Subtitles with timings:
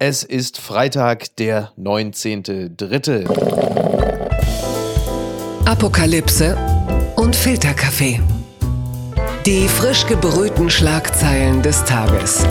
[0.00, 3.28] Es ist Freitag, der 19.3.
[5.66, 6.58] Apokalypse
[7.14, 8.20] und Filterkaffee.
[9.46, 12.44] Die frisch gebrühten Schlagzeilen des Tages.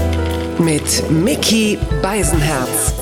[0.57, 2.93] Mit Mickey Beisenherz.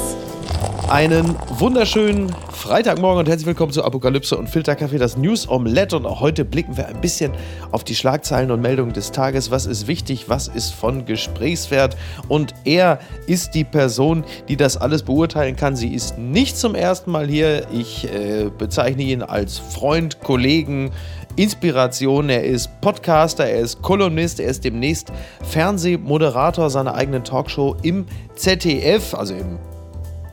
[0.90, 5.98] Einen wunderschönen Freitagmorgen und herzlich willkommen zu Apokalypse und Filterkaffee, das News Omelette.
[5.98, 7.32] Und auch heute blicken wir ein bisschen
[7.72, 9.50] auf die Schlagzeilen und Meldungen des Tages.
[9.50, 10.30] Was ist wichtig?
[10.30, 11.98] Was ist von Gesprächswert?
[12.28, 15.76] Und er ist die Person, die das alles beurteilen kann.
[15.76, 17.66] Sie ist nicht zum ersten Mal hier.
[17.74, 20.92] Ich äh, bezeichne ihn als Freund, Kollegen,
[21.38, 22.30] Inspiration.
[22.30, 29.16] Er ist Podcaster, er ist Kolumnist, er ist demnächst Fernsehmoderator seiner eigenen Talkshow im ZDF,
[29.16, 29.58] also im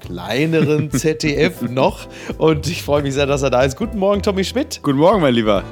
[0.09, 2.09] kleineren ZDF noch.
[2.39, 3.77] Und ich freue mich sehr, dass er da ist.
[3.77, 4.80] Guten Morgen, Tommy Schmidt.
[4.83, 5.62] Guten Morgen, mein Lieber.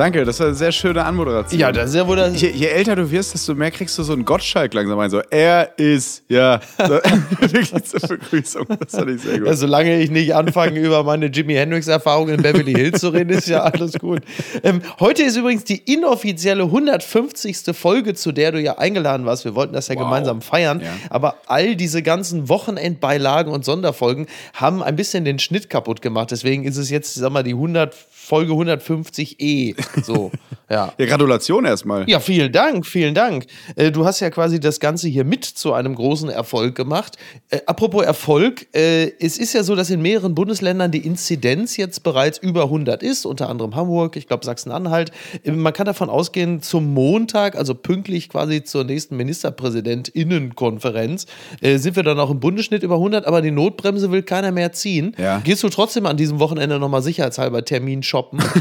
[0.00, 1.60] Danke, das war eine sehr schöne Anmoderation.
[1.60, 2.40] Ja, das ist ja wohl das.
[2.40, 5.10] Je, je älter du wirst, desto mehr kriegst du so einen Gottschalk langsam ein.
[5.10, 6.58] So, er ist, ja.
[6.78, 8.64] Wirklich zur Begrüßung.
[8.80, 9.48] Das fand ich sehr gut.
[9.48, 13.46] Ja, solange ich nicht anfange, über meine Jimi Hendrix-Erfahrungen in Beverly Hills zu reden, ist
[13.46, 14.22] ja alles gut.
[14.62, 17.58] Ähm, heute ist übrigens die inoffizielle 150.
[17.74, 19.44] Folge, zu der du ja eingeladen warst.
[19.44, 20.04] Wir wollten das ja Wow.
[20.04, 20.80] gemeinsam feiern.
[20.80, 20.86] Ja.
[21.10, 26.30] Aber all diese ganzen Wochenendbeilagen und Sonderfolgen haben ein bisschen den Schnitt kaputt gemacht.
[26.30, 29.74] Deswegen ist es jetzt, sag mal, die 100, Folge 150e.
[30.02, 30.30] So,
[30.68, 30.92] ja.
[30.98, 32.08] Ja, Gratulation erstmal.
[32.08, 33.46] Ja, vielen Dank, vielen Dank.
[33.74, 37.16] Äh, Du hast ja quasi das Ganze hier mit zu einem großen Erfolg gemacht.
[37.48, 42.04] Äh, apropos Erfolg, äh, es ist ja so, dass in mehreren Bundesländern die Inzidenz jetzt
[42.04, 45.10] bereits über 100 ist, unter anderem Hamburg, ich glaube Sachsen-Anhalt.
[45.44, 51.26] Äh, Man kann davon ausgehen, zum Montag, also pünktlich quasi zur nächsten Ministerpräsidentinnenkonferenz,
[51.60, 54.70] äh, sind wir dann auch im Bundesschnitt über 100, aber die Notbremse will keiner mehr
[54.72, 55.16] ziehen.
[55.18, 55.40] Ja.
[55.42, 58.40] Gehst du trotzdem an diesem Wochenende nochmal sicherheitshalber Termin shoppen?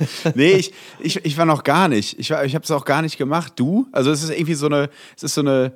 [0.34, 2.18] Nee, ich, ich, ich war noch gar nicht.
[2.18, 3.52] Ich, war- ich habe es auch gar nicht gemacht.
[3.56, 3.86] Du?
[3.92, 5.72] Also es ist irgendwie so eine, es ist so eine,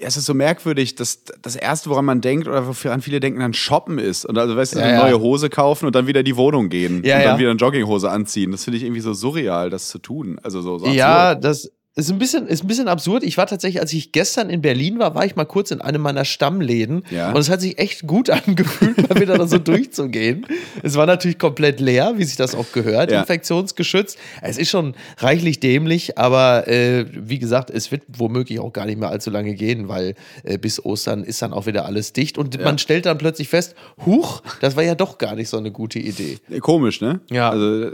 [0.00, 3.54] es ist so merkwürdig, dass das Erste, woran man denkt oder woran viele denken, dann
[3.54, 4.24] shoppen ist.
[4.26, 5.00] Und also, weißt du, Ja, eine ja.
[5.02, 7.02] neue Hose kaufen und dann wieder in die Wohnung gehen.
[7.04, 8.50] Ja, und dann wieder eine Jogginghose anziehen.
[8.50, 10.40] Das finde ich irgendwie so surreal, das zu tun.
[10.42, 13.22] Also so, so Ja, das ist ein, bisschen, ist ein bisschen absurd.
[13.24, 16.02] Ich war tatsächlich, als ich gestern in Berlin war, war ich mal kurz in einem
[16.02, 17.04] meiner Stammläden.
[17.10, 17.30] Ja.
[17.32, 20.46] Und es hat sich echt gut angefühlt, mal wieder da so durchzugehen.
[20.82, 23.20] Es war natürlich komplett leer, wie sich das auch gehört, Ja.
[23.20, 24.18] infektionsgeschützt.
[24.42, 28.98] Es ist schon reichlich dämlich, aber äh, wie gesagt, es wird womöglich auch gar nicht
[29.00, 32.36] mehr allzu lange gehen, weil äh, bis Ostern ist dann auch wieder alles dicht.
[32.36, 33.74] Und man stellt dann plötzlich fest,
[34.04, 36.36] huch, das war ja doch gar nicht so eine gute Idee.
[36.60, 37.20] Komisch, ne?
[37.30, 37.48] Ja.
[37.48, 37.90] Also,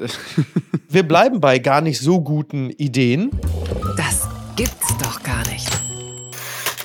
[0.88, 3.30] Wir bleiben bei gar nicht so guten Ideen.
[4.54, 5.71] Gibt's doch gar nicht.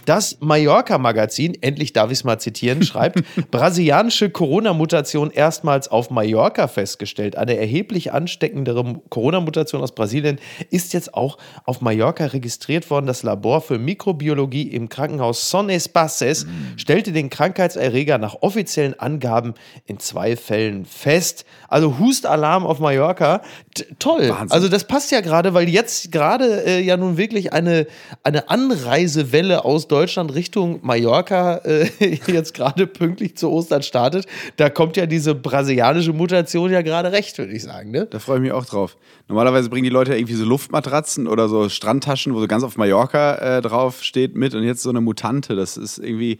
[0.07, 7.35] Das Mallorca-Magazin, endlich darf ich es mal zitieren, schreibt, brasilianische Corona-Mutation erstmals auf Mallorca festgestellt.
[7.35, 13.05] Eine erheblich ansteckendere Corona-Mutation aus Brasilien ist jetzt auch auf Mallorca registriert worden.
[13.05, 16.47] Das Labor für Mikrobiologie im Krankenhaus Son Espaces
[16.77, 19.55] stellte den Krankheitserreger nach offiziellen Angaben
[19.87, 21.43] in zwei Fällen fest.
[21.67, 23.41] Also Hustalarm auf Mallorca.
[23.73, 24.29] T toll.
[24.29, 24.51] Wahnsinn.
[24.51, 27.87] Also das passt ja gerade, weil jetzt gerade äh, ja nun wirklich eine,
[28.23, 31.89] eine Anreisewelle aus Deutschland Richtung Mallorca äh,
[32.27, 34.25] jetzt gerade pünktlich zu Ostern startet.
[34.57, 37.91] Da kommt ja diese brasilianische Mutation ja gerade recht, würde ich sagen.
[37.91, 38.07] Ne?
[38.09, 38.97] Da freue ich mich auch drauf.
[39.27, 43.57] Normalerweise bringen die Leute irgendwie so Luftmatratzen oder so Strandtaschen, wo so ganz auf Mallorca
[43.57, 45.55] äh, drauf steht mit und jetzt so eine Mutante.
[45.55, 46.37] Das ist irgendwie.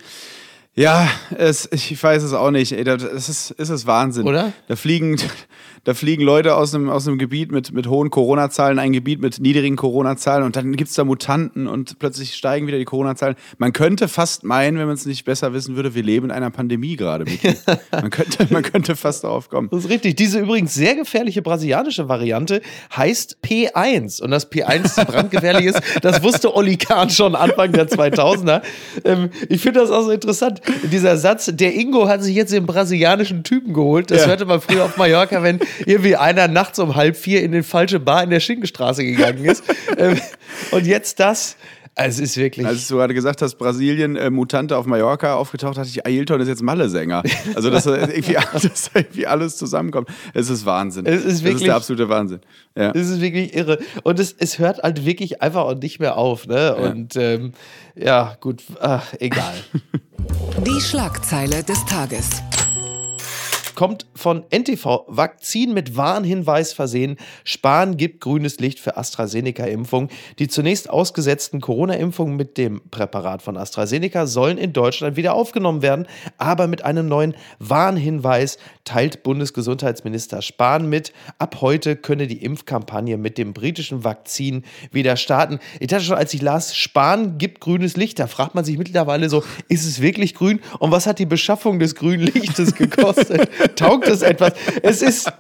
[0.78, 2.72] Ja, es, ich weiß es auch nicht.
[2.72, 4.28] Ey, das ist, ist es Wahnsinn.
[4.28, 4.54] Oder?
[4.68, 5.18] Da fliegen,
[5.86, 9.40] da fliegen Leute aus einem, aus einem Gebiet mit, mit hohen Corona-Zahlen, ein Gebiet mit
[9.40, 13.38] niedrigen Corona-Zahlen und dann gibt es da Mutanten und plötzlich steigen wieder die Corona-Zahlen.
[13.58, 16.52] Man könnte fast meinen, wenn man es nicht besser wissen würde, wir leben in einer
[16.52, 17.26] Pandemie gerade.
[17.92, 19.70] Man, könnte, man könnte fast darauf kommen.
[19.72, 20.16] Das ist richtig.
[20.16, 22.62] Diese übrigens sehr gefährliche brasilianische Variante
[22.96, 24.22] heißt P1.
[24.22, 28.62] Und dass P1 brandgefährlich ist, das wusste Olli Kahn schon Anfang der 2000er.
[29.04, 30.62] Ähm, ich finde das auch so interessant.
[30.92, 34.12] Dieser Satz, der Ingo hat sich jetzt den brasilianischen Typen geholt.
[34.12, 34.28] Das Ja.
[34.28, 38.00] hörte man früher auf Mallorca, wenn irgendwie einer nachts um halb vier in den falsche
[38.00, 39.64] Bar in der Schinkenstraße gegangen ist.
[39.98, 40.20] ähm,
[40.72, 41.56] und jetzt das.
[42.00, 42.66] Also es ist wirklich.
[42.68, 46.48] Als du gerade gesagt hast, Brasilien, äh, Mutante auf Mallorca aufgetaucht, hatte ich, Ailton ist
[46.48, 47.24] jetzt Malle-Sänger.
[47.56, 50.08] Also, dass da irgendwie, dass da irgendwie alles zusammenkommt.
[50.36, 51.08] Es ist Wahnsinn.
[51.08, 52.42] Es ist das ist wirklich- der absolute Wahnsinn.
[52.76, 52.92] Ja.
[52.92, 53.80] Das ist wirklich irre.
[54.04, 56.46] Und es, es hört halt wirklich einfach auch nicht mehr auf.
[56.46, 56.76] Ne?
[56.76, 57.54] Und ähm,
[57.96, 59.56] ja, gut, ach, egal.
[60.66, 62.30] Die Schlagzeile des Tages.
[63.78, 65.06] Kommt von NTV.
[65.08, 67.16] Vakzin mit Warnhinweis versehen.
[67.44, 70.10] Spahn gibt grünes Licht für AstraZeneca-Impfung.
[70.40, 76.08] Die zunächst ausgesetzten Corona-Impfungen mit dem Präparat von AstraZeneca sollen in Deutschland wieder aufgenommen werden,
[76.40, 81.14] aber mit einem neuen Warnhinweis teilt Bundesgesundheitsminister Spahn mit.
[81.38, 85.60] Ab heute könne die Impfkampagne mit dem britischen Vakzin wieder starten.
[85.80, 89.30] Ich dachte schon, als ich las, Spahn gibt grünes Licht, da fragt man sich mittlerweile
[89.30, 90.62] so, ist es wirklich grün?
[90.80, 93.48] Und was hat die Beschaffung des grünen Lichtes gekostet?
[93.76, 94.54] Taugt es etwas?
[94.82, 95.32] Es ist,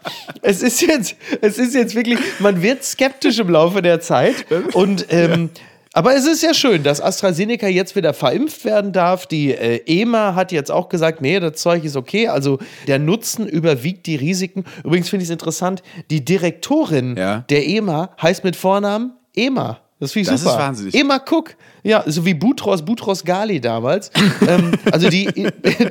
[0.42, 5.06] es ist jetzt, es ist jetzt wirklich, man wird skeptisch im Laufe der Zeit und
[5.10, 5.50] ähm,
[5.94, 9.26] aber es ist ja schön, dass AstraZeneca jetzt wieder verimpft werden darf.
[9.26, 12.28] Die äh, EMA hat jetzt auch gesagt, nee, das Zeug ist okay.
[12.28, 14.64] Also der Nutzen überwiegt die Risiken.
[14.84, 15.82] Übrigens finde ich es interessant,
[16.12, 17.46] die Direktorin Ja.
[17.50, 19.80] der EMA heißt mit Vornamen EMA.
[20.00, 20.54] Das finde ich Das super.
[20.54, 20.96] ist wahnsinnig.
[20.96, 21.56] EMA Cook.
[21.84, 24.12] Ja, so wie Butros, Butros Gali damals.
[24.48, 25.26] ähm, also die,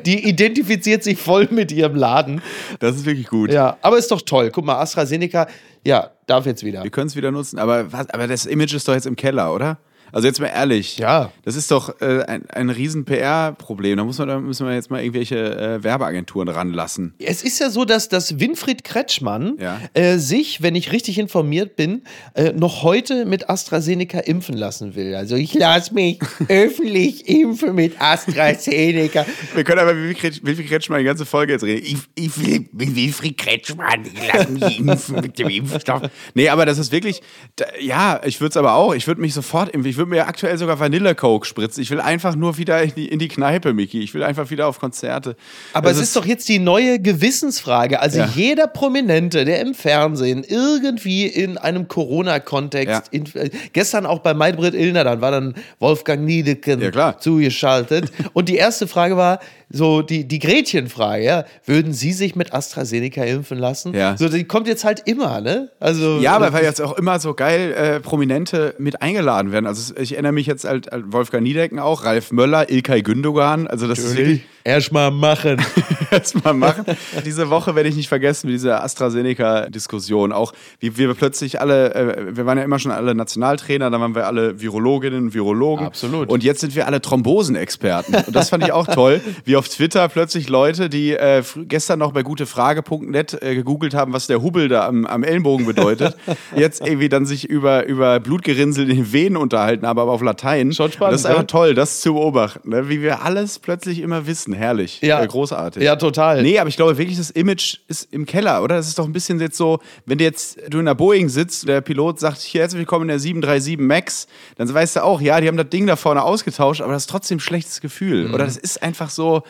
[0.05, 2.41] die identifiziert sich voll mit ihrem Laden.
[2.79, 3.50] Das ist wirklich gut.
[3.50, 4.50] Ja, aber ist doch toll.
[4.53, 5.49] Guck mal, AstraZeneca,
[5.85, 6.85] ja, darf jetzt wieder.
[6.85, 9.53] Wir können es wieder nutzen, aber, was, aber das Image ist doch jetzt im Keller,
[9.53, 9.79] oder?
[10.12, 10.99] Also jetzt mal ehrlich.
[10.99, 11.32] Ja.
[11.44, 13.97] Das ist doch äh, ein, ein riesen PR-Problem.
[13.97, 17.14] Da, muss man, da müssen wir jetzt mal irgendwelche äh, Werbeagenturen ranlassen.
[17.19, 19.81] Es ist ja so, dass, dass Winfried Kretschmann Ja.
[19.94, 22.03] äh, sich, wenn ich richtig informiert bin,
[22.35, 25.14] äh, noch heute mit AstraZeneca impfen lassen will.
[25.14, 26.19] Also ich lasse mich
[26.49, 29.26] öffentlich impfen mit AstraZeneca.
[29.55, 31.85] Wir können aber Wilfried Wilfried Kretschmann die ganze Folge jetzt reden.
[31.85, 36.02] Ich, ich will mit Wilfried Kretschmann, ich lasse mich impfen mit dem Impfstoff.
[36.35, 37.23] Nee, aber das ist wirklich,
[37.56, 39.96] da, ja, ich würde es aber auch, ich würde mich sofort impfen.
[39.97, 41.83] Ich würde mir aktuell sogar Vanille-Coke spritzen.
[41.83, 44.03] Ich will einfach nur wieder in die, in die Kneipe, Miki.
[44.03, 45.37] Ich will einfach wieder auf Konzerte.
[45.73, 47.99] Aber Das es ist doch jetzt die neue Gewissensfrage.
[47.99, 48.29] Also Ja.
[48.35, 53.21] jeder Prominente, der im Fernsehen irgendwie in einem Corona-Kontext, Ja.
[53.41, 57.19] äh, gestern auch bei Maybrit Illner, dann war dann Wolfgang Niedeken Ja, klar.
[57.19, 58.13] zugeschaltet.
[58.35, 63.25] Und die erste Frage war so die, die Gretchenfrage, ja, würden Sie sich mit AstraZeneca
[63.25, 63.95] impfen lassen?
[63.95, 64.17] Ja.
[64.17, 65.71] So, die kommt jetzt halt immer, ne?
[65.81, 69.67] Also, Ja, aber weil jetzt auch immer so geil äh, Prominente mit eingeladen werden.
[69.67, 73.67] Also ich erinnere mich jetzt halt an Wolfgang Niedecken auch, Ralf Möller, Ilkay Gündogan.
[73.67, 75.65] Also das ist wirklich Erstmal machen.
[76.11, 76.85] erstmal machen.
[77.25, 80.33] Diese Woche werde ich nicht vergessen, diese AstraZeneca-Diskussion.
[80.33, 84.17] Auch wie wir plötzlich alle, äh, wir waren ja immer schon alle Nationaltrainer, dann waren
[84.17, 85.87] wir alle Virologinnen, Virologen.
[85.87, 86.31] Absolut.
[86.31, 88.17] Und jetzt sind wir alle Thrombosenexperten.
[88.27, 92.11] Und das fand ich auch toll, wie auf Twitter plötzlich Leute, die äh, gestern noch
[92.11, 96.17] bei gutefrage.net äh, gegoogelt haben, was der Hubbel da am, am Ellenbogen bedeutet,
[96.57, 100.73] jetzt irgendwie dann sich über, über Blutgerinnsel in den Venen unterhalten aber auf Latein.
[100.73, 101.47] Schon spannend, Das ist einfach ne?
[101.47, 102.89] toll, das zu beobachten, ne?
[102.89, 104.56] wie wir alles plötzlich immer wissen.
[104.56, 105.00] Herrlich.
[105.03, 105.23] Ja.
[105.23, 105.82] Äh, großartig.
[105.82, 106.43] Ja, total.
[106.43, 108.76] Nee, aber ich glaube wirklich, das Image ist im Keller, oder?
[108.76, 111.69] Das ist doch ein bisschen jetzt so, wenn du jetzt du in der Boeing sitzt,
[111.69, 114.26] der Pilot sagt, hier herzlich willkommen in der 737 MAX,
[114.56, 117.11] dann weißt du auch, ja, die haben das Ding da vorne ausgetauscht, aber das ist
[117.11, 118.29] trotzdem ein schlechtes Gefühl.
[118.29, 118.35] Mhm.
[118.35, 119.43] Oder das ist einfach so.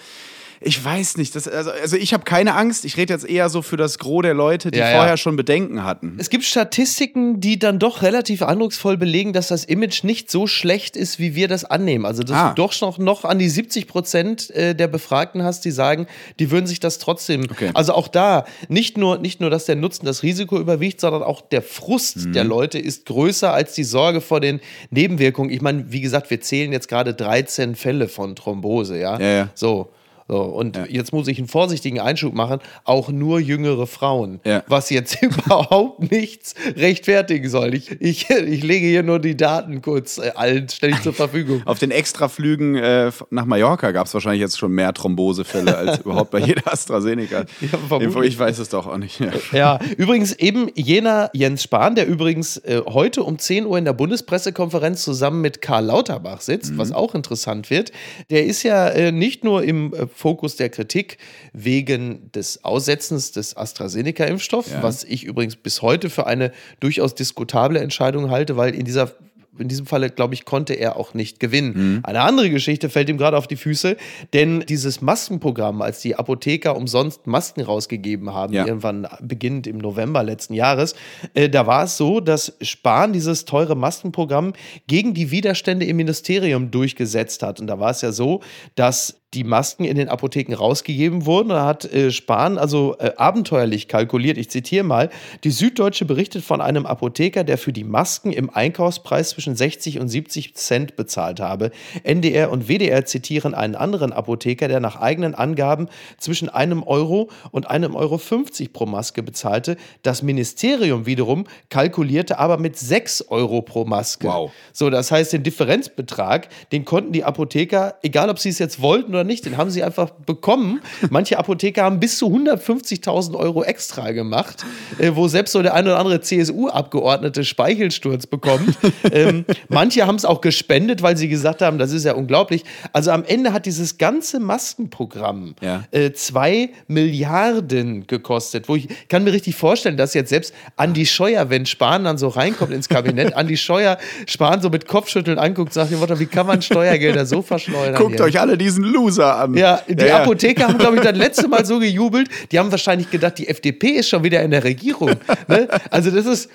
[0.61, 1.35] Ich weiß nicht.
[1.37, 2.85] Das, also, also ich habe keine Angst.
[2.85, 4.97] Ich rede jetzt eher so für das Gros der Leute, die Ja, ja.
[4.97, 6.17] vorher schon Bedenken hatten.
[6.19, 10.97] Es gibt Statistiken, die dann doch relativ eindrucksvoll belegen, dass das Image nicht so schlecht
[10.97, 12.05] ist, wie wir das annehmen.
[12.06, 12.49] Also, dass Ah.
[12.50, 16.06] du doch noch, noch an die 70 Prozent äh, der Befragten hast, die sagen,
[16.38, 17.44] die würden sich das trotzdem.
[17.50, 17.70] Okay.
[17.75, 21.41] Also auch da, nicht nur, nicht nur, dass der Nutzen das Risiko überwiegt, sondern auch
[21.41, 22.32] der Frust Mhm.
[22.32, 24.61] der Leute ist größer als die Sorge vor den
[24.91, 25.50] Nebenwirkungen.
[25.50, 29.19] Ich meine, wie gesagt, wir zählen jetzt gerade 13 Fälle von Thrombose, ja.
[29.20, 29.49] Ja, ja.
[29.55, 29.91] So.
[30.28, 34.64] So, und jetzt muss ich einen vorsichtigen Einschub machen, auch nur jüngere Frauen, Ja.
[34.67, 37.75] was jetzt überhaupt nichts rechtfertigen soll.
[37.75, 41.62] Ich, ich, ich lege hier nur die Daten kurz äh, allen ständig zur Verfügung.
[41.64, 46.31] Auf den Extraflügen äh, nach Mallorca gab es wahrscheinlich jetzt schon mehr Thrombosefälle als überhaupt
[46.32, 47.44] bei jeder AstraZeneca.
[47.88, 48.32] vermutlich.
[48.32, 49.20] ich weiß es doch auch nicht.
[49.20, 49.31] Ja.
[49.52, 53.93] Ja, übrigens eben jener Jens Spahn, der übrigens äh, heute um 10 Uhr in der
[53.93, 57.93] Bundespressekonferenz zusammen mit Karl Lauterbach sitzt, was auch interessant wird,
[58.31, 61.19] der ist ja äh, nicht nur im äh, Fokus der Kritik
[61.53, 64.83] wegen des Aussetzens des AstraZeneca-Impfstoffs, Ja.
[64.83, 69.12] was ich übrigens bis heute für eine durchaus diskutable Entscheidung halte, weil in dieser
[69.59, 72.00] in diesem Falle, glaube ich, konnte er auch nicht gewinnen.
[72.05, 73.97] Eine andere Geschichte fällt ihm gerade auf die Füße,
[74.35, 78.67] denn dieses Maskenprogramm, als die Apotheker umsonst Masken rausgegeben haben, Ja.
[78.67, 80.95] irgendwann beginnend im November letzten Jahres,
[81.33, 84.52] äh, da war es so, dass Spahn dieses teure Maskenprogramm
[84.88, 87.59] gegen die Widerstände im Ministerium durchgesetzt hat.
[87.59, 88.43] Und da war es ja so,
[88.75, 91.50] dass die Masken in den Apotheken rausgegeben wurden.
[91.50, 94.38] Da hat äh, Spahn also äh, abenteuerlich kalkuliert.
[94.38, 95.11] Ich zitiere mal.
[95.45, 100.09] Die Süddeutsche berichtet von einem Apotheker, der für die Masken im Einkaufspreis zwischen 60 und
[100.09, 101.71] 70 Cent bezahlt habe.
[102.02, 107.69] NDR und WDR zitieren einen anderen Apotheker, der nach eigenen Angaben zwischen einem Euro und
[107.69, 109.76] einem Euro 50 pro Maske bezahlte.
[110.02, 114.28] Das Ministerium wiederum kalkulierte aber mit 6 Euro pro Maske.
[114.28, 114.50] Wow.
[114.73, 119.11] So, das heißt, den Differenzbetrag, den konnten die Apotheker, egal ob sie es jetzt wollten
[119.11, 119.45] oder nicht.
[119.45, 120.80] Den haben sie einfach bekommen.
[121.11, 124.64] Manche Apotheker haben bis zu 150.000 Euro extra gemacht,
[124.99, 128.76] äh, wo selbst so der ein oder andere CSU-Abgeordnete Speichelsturz bekommt.
[129.12, 132.64] ähm, manche haben es auch gespendet, weil sie gesagt haben, das ist ja unglaublich.
[132.92, 135.85] Also am Ende hat dieses ganze Maskenprogramm Ja.
[135.90, 138.68] äh, zwei Milliarden gekostet.
[138.68, 142.28] Wo ich kann mir richtig vorstellen, dass jetzt selbst Andi Scheuer, wenn Spahn dann so
[142.28, 147.26] reinkommt ins Kabinett, Andi Scheuer Spahn so mit Kopfschütteln anguckt, sagt, wie kann man Steuergelder
[147.26, 147.95] so verschleudern?
[147.97, 148.25] Guckt hier?
[148.25, 149.55] euch alle diesen Loser an.
[149.55, 150.23] Ja, die ja, ja.
[150.23, 152.29] Apotheker haben, glaube ich, das letzte Mal so gejubelt.
[152.53, 155.13] Die haben wahrscheinlich gedacht, die FDP ist schon wieder in der Regierung.
[155.49, 155.69] ne?
[155.91, 156.51] Also das ist,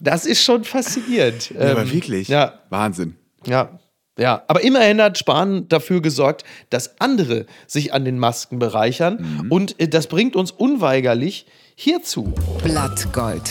[0.00, 1.50] das ist schon faszinierend.
[1.50, 2.28] Ja, aber Ähm, wirklich.
[2.28, 3.16] Ja, Wahnsinn.
[3.46, 3.70] ja.
[4.18, 9.18] Ja, aber immerhin hat Spahn dafür gesorgt, dass andere sich an den Masken bereichern.
[9.42, 9.52] Mhm.
[9.52, 11.44] Und äh, das bringt uns unweigerlich
[11.74, 12.32] hierzu.
[12.64, 13.42] Blattgold.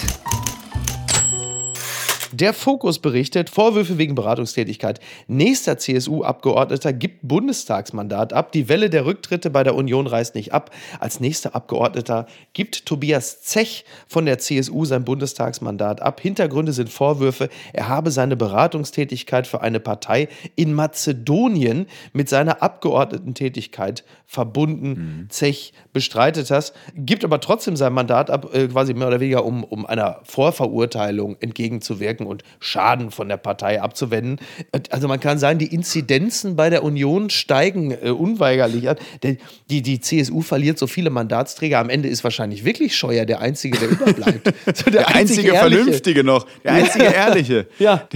[2.36, 5.00] Der Fokus berichtet, Vorwürfe wegen Beratungstätigkeit.
[5.30, 8.52] Nächster CSU-Abgeordneter gibt Bundestagsmandat ab.
[8.52, 10.72] Die Welle der Rücktritte bei der Union reißt nicht ab.
[11.00, 16.20] Als nächster Abgeordneter gibt Tobias Zech von der CSU sein Bundestagsmandat ab.
[16.20, 20.28] Hintergründe sind Vorwürfe, er habe seine Beratungstätigkeit für eine Partei
[20.58, 25.28] in Mazedonien mit seiner Abgeordnetentätigkeit verbunden.
[25.30, 29.64] Zech bestreitet das, gibt aber trotzdem sein Mandat ab, äh, quasi mehr oder weniger, um,
[29.64, 34.40] um einer Vorverurteilung entgegenzuwirken und Schaden von der Partei abzuwenden.
[34.90, 38.98] Also man kann sagen, die Inzidenzen bei der Union steigen äh, unweigerlich an.
[39.24, 39.38] Der,
[39.70, 41.80] die, die CSU verliert so viele Mandatsträger.
[41.80, 44.54] Am Ende ist wahrscheinlich wirklich Scheuer der Einzige, der überbleibt.
[44.76, 45.78] So Der einzige Ehrliche.
[45.78, 46.46] Vernünftige noch.
[46.64, 47.68] Der einzige Ehrliche.
[47.80, 48.08] Ja.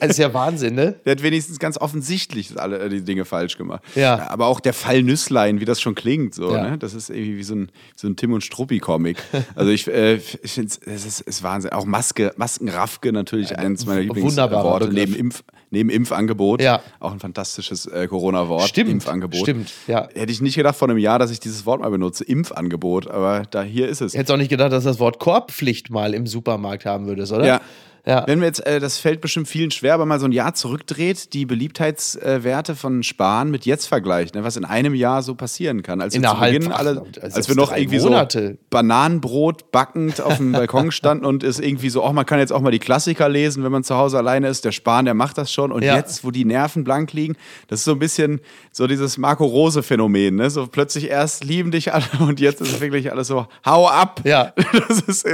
[0.00, 0.94] Das ist ja Wahnsinn, ne?
[1.04, 3.82] Der hat wenigstens ganz offensichtlich alle äh, die Dinge falsch gemacht.
[3.94, 4.28] Ja.
[4.30, 6.70] Aber auch der Fall Nüsslein, wie das schon klingt, so, Ja.
[6.70, 6.78] ne?
[6.78, 9.18] Das ist irgendwie wie so ein, so ein Tim und Struppi-Comic.
[9.56, 11.72] Also ich, äh, ich finde es ist, ist Wahnsinn.
[11.72, 14.86] Auch Maske, Maskenraffke natürlich eins meiner Lieblingsworte.
[14.88, 14.92] Begriff.
[15.08, 16.62] Neben, Impf, neben Impfangebot.
[16.62, 16.80] Ja.
[17.00, 18.68] Auch ein fantastisches äh, Corona-Wort.
[18.68, 19.40] Stimmt, Impfangebot.
[19.40, 20.08] stimmt, ja.
[20.14, 22.24] Hätte ich nicht gedacht vor einem Jahr, dass ich dieses Wort mal benutze.
[22.24, 23.10] Impfangebot.
[23.10, 24.14] Aber da hier ist es.
[24.14, 27.46] Hättest auch nicht gedacht, dass das Wort Korbpflicht mal im Supermarkt haben würdest, oder?
[27.46, 27.60] Ja.
[28.06, 28.24] Ja.
[28.26, 31.32] Wenn wir jetzt, äh, das fällt bestimmt vielen schwer, aber mal so ein Jahr zurückdreht,
[31.32, 36.00] die Beliebtheitswerte von Spahn mit jetzt vergleicht, ne, was in einem Jahr so passieren kann.
[36.00, 38.48] Als wir zu Innerhalb- Beginn alle, also als wir noch irgendwie Monate.
[38.52, 42.52] so Bananenbrot backend auf dem Balkon standen und es irgendwie so, oh, man kann jetzt
[42.52, 44.64] auch mal die Klassiker lesen, wenn man zu Hause alleine ist.
[44.64, 45.72] Der Spahn, der macht das schon.
[45.72, 45.96] Und Ja.
[45.96, 47.36] jetzt, wo die Nerven blank liegen,
[47.68, 48.40] das ist so ein bisschen
[48.76, 50.34] so dieses Marco Rose-Phänomen.
[50.34, 50.50] Ne?
[50.50, 54.20] So plötzlich erst lieben dich alle und jetzt ist wirklich alles so, hau ab.
[54.24, 54.52] Ja.
[54.88, 55.24] Das ist,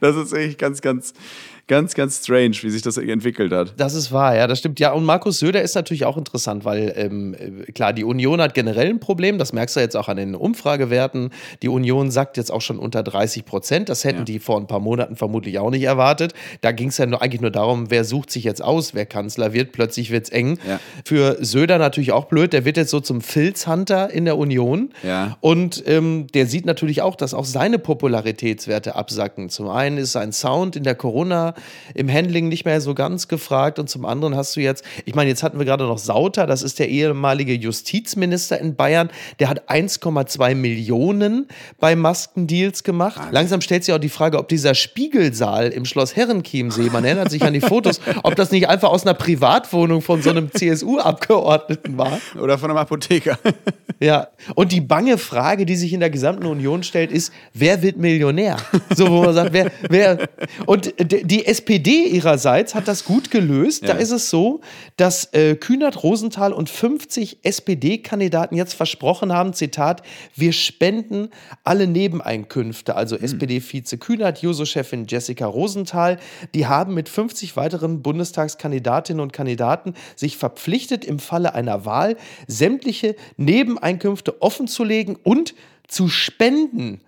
[0.00, 1.12] das ist echt ganz, ganz,
[1.66, 3.74] ganz, ganz strange, wie sich das entwickelt hat.
[3.76, 4.78] Das ist wahr, ja, das stimmt.
[4.80, 8.54] Ja, und Markus Söder ist natürlich auch interessant, weil ähm, äh, klar, die Union hat
[8.54, 11.30] generell ein Problem, das merkst du jetzt auch an den Umfragewerten.
[11.62, 13.88] Die Union sagt jetzt auch schon unter 30 Prozent.
[13.88, 14.24] Das hätten Ja.
[14.24, 16.34] die vor ein paar Monaten vermutlich auch nicht erwartet.
[16.60, 19.52] Da ging es ja nur, eigentlich nur darum, wer sucht sich jetzt aus, wer Kanzler
[19.52, 19.72] wird.
[19.72, 20.58] Plötzlich wird es eng.
[20.68, 20.80] Ja.
[21.04, 24.90] Für Söder natürlich auch blöd, der wird jetzt so zum Filzhunter in der Union.
[25.02, 25.36] Ja.
[25.40, 29.48] Und ähm, der sieht natürlich auch, dass auch seine Popularitätswerte absacken.
[29.48, 31.54] Zum einen ist sein Sound in der Corona
[31.94, 35.30] im Handling nicht mehr so ganz gefragt und zum anderen hast du jetzt, ich meine,
[35.30, 39.68] jetzt hatten wir gerade noch Sauter, das ist der ehemalige Justizminister in Bayern, der hat
[39.70, 41.48] 1,2 Millionen
[41.78, 43.20] bei Maskendeals gemacht.
[43.30, 47.42] Langsam stellt sich auch die Frage, ob dieser Spiegelsaal im Schloss Herrenchiemsee, man erinnert sich
[47.42, 52.18] an die Fotos, ob das nicht einfach aus einer Privatwohnung von so einem CSU-Abgeordneten war.
[52.40, 53.38] Oder von einem Apotheker.
[54.00, 57.96] Ja, und die bange Frage, die sich in der gesamten Union stellt, ist, wer wird
[57.96, 58.56] Millionär?
[58.94, 60.28] So, wo man sagt, wer, wer.
[60.66, 63.84] Und die SPD ihrerseits hat das gut gelöst.
[63.84, 63.94] Da Ja.
[63.94, 64.60] ist es so,
[64.96, 70.02] dass äh, Kühnert, Rosenthal und 50 SPD-Kandidaten jetzt versprochen haben, Zitat,
[70.34, 71.30] wir spenden
[71.62, 72.96] alle Nebeneinkünfte.
[72.96, 76.18] Also SPD-Vize Kühnert, Juso-Chefin Jessica Rosenthal,
[76.54, 82.16] die haben mit 50 weiteren Bundestagskandidatinnen und Kandidaten sich verpflichtet, im Falle einer Wahl
[82.64, 85.54] sämtliche Nebeneinkünfte offenzulegen und
[85.86, 87.02] zu spenden.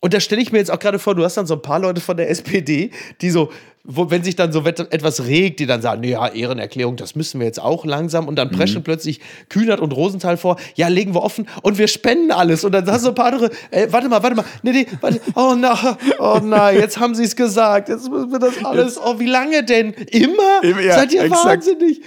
[0.00, 1.78] Und da stelle ich mir jetzt auch gerade vor, du hast dann so ein paar
[1.78, 3.50] Leute von der SPD, die so,
[3.84, 7.46] wo, wenn sich dann so etwas regt, die dann sagen, ja, Ehrenerklärung, das müssen wir
[7.46, 8.26] jetzt auch langsam.
[8.26, 12.32] Und dann preschen plötzlich Kühnert und Rosenthal vor, ja, legen wir offen und wir spenden
[12.32, 12.64] alles.
[12.64, 15.20] Und dann hast du ein paar andere, ey, warte mal, warte mal, nee, nee, warte,
[15.36, 19.20] oh na, oh nein, jetzt haben sie es gesagt, jetzt müssen wir das alles, oh,
[19.20, 19.92] wie lange denn?
[19.92, 20.62] Immer?
[20.62, 21.46] Immer, ja, Seid ihr exakt.
[21.46, 22.00] wahnsinnig?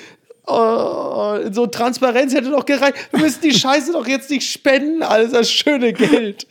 [0.50, 2.96] Oh, so Transparenz hätte doch gereicht.
[3.12, 6.48] Wir müssen die Scheiße doch jetzt nicht spenden, alles das schöne Geld.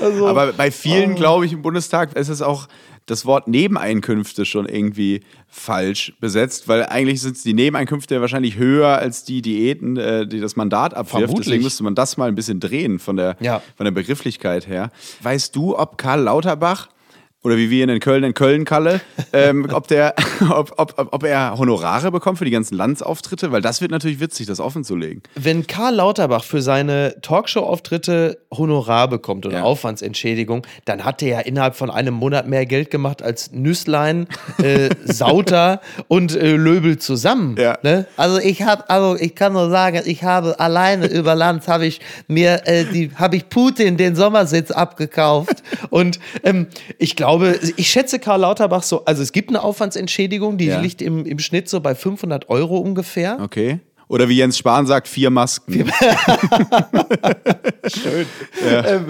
[0.00, 2.68] Also, Aber bei vielen, glaube ich, im Bundestag ist es auch
[3.06, 9.24] das Wort Nebeneinkünfte schon irgendwie falsch besetzt, weil eigentlich sind die Nebeneinkünfte wahrscheinlich höher als
[9.24, 11.10] die Diäten, äh, die das Mandat abwirft.
[11.24, 11.46] Vermutlich.
[11.46, 13.62] Deswegen müsste man das mal ein bisschen drehen von der, Ja.
[13.76, 14.90] von der Begrifflichkeit her.
[15.22, 16.88] Weißt du, ob Karl Lauterbach
[17.48, 19.00] oder wie wir in Köln in Köln-Kalle,
[19.32, 20.14] ähm, ob, der,
[20.50, 24.46] ob, ob, ob er Honorare bekommt für die ganzen Landsauftritte, weil das wird natürlich witzig,
[24.46, 25.22] das offen zu legen.
[25.34, 29.62] Wenn Karl Lauterbach für seine Talkshow-Auftritte Honorar bekommt oder Ja.
[29.62, 34.26] Aufwandsentschädigung, dann hat er ja innerhalb von einem Monat mehr Geld gemacht als Nüsslein,
[34.62, 37.56] äh, Sauter und äh, Löbel zusammen.
[37.58, 37.78] Ja.
[37.82, 38.06] Ne?
[38.18, 42.00] Also ich habe, also ich kann nur sagen, ich habe alleine über Land habe ich
[42.26, 45.62] mir äh, die, habe ich Putin den Sommersitz abgekauft.
[45.88, 46.66] Und ähm,
[46.98, 50.80] ich glaube, ich schätze Karl Lauterbach so, also es gibt eine Aufwandsentschädigung, die Ja.
[50.80, 53.38] liegt im, im Schnitt so bei 500 Euro ungefähr.
[53.40, 53.80] Okay.
[54.08, 55.90] Oder wie Jens Spahn sagt, vier Masken.
[58.68, 59.06] Ähm,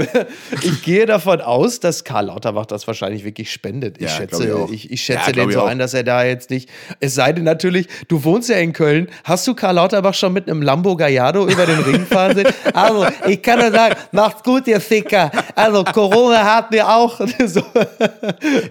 [0.63, 3.97] ich gehe davon aus, dass Karl Lauterbach das wahrscheinlich wirklich spendet.
[3.99, 5.67] Ich Ja, schätze, ich ich, ich schätze Ja, den ich so auch.
[5.67, 6.69] ein, dass er da jetzt nicht.
[7.01, 9.09] Es sei denn natürlich, du wohnst ja in Köln.
[9.25, 12.49] Hast du Karl Lauterbach schon mit einem Lambo Gallardo über den Ring fahren sehen?
[12.75, 15.31] Also ich kann nur sagen, macht's gut, ihr Ficker.
[15.57, 17.63] Also Corona hat mir auch so,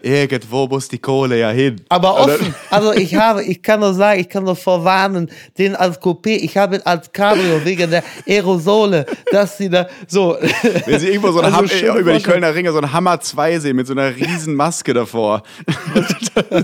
[0.02, 1.82] Irgendwo muss die Kohle ja hin.
[1.90, 2.54] aber offen.
[2.70, 6.58] Also ich habe, ich kann nur sagen, ich kann nur vorwarnen, den als Coupé, ich
[6.58, 10.38] habe ihn als Cabrio wegen der Aerosole, dass sie da so.
[10.86, 12.24] Wenn sie irgendwo so einen Also Ham- über die.
[12.24, 15.44] Kölner Ringe so einen Hammer 2 sehen mit so einer riesen Maske davor.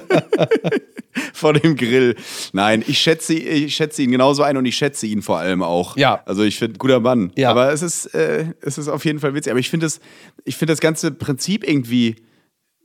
[1.33, 2.15] Vor dem Grill.
[2.53, 5.95] Nein, ich schätze, ich schätze ihn genauso ein und ich schätze ihn vor allem auch.
[5.95, 6.23] Ja.
[6.25, 7.31] Also ich finde, guter Mann.
[7.35, 7.51] Ja.
[7.51, 9.51] Aber es ist, äh, es ist auf jeden Fall witzig.
[9.51, 9.99] Aber ich finde das,
[10.43, 12.15] ich finde das ganze Prinzip irgendwie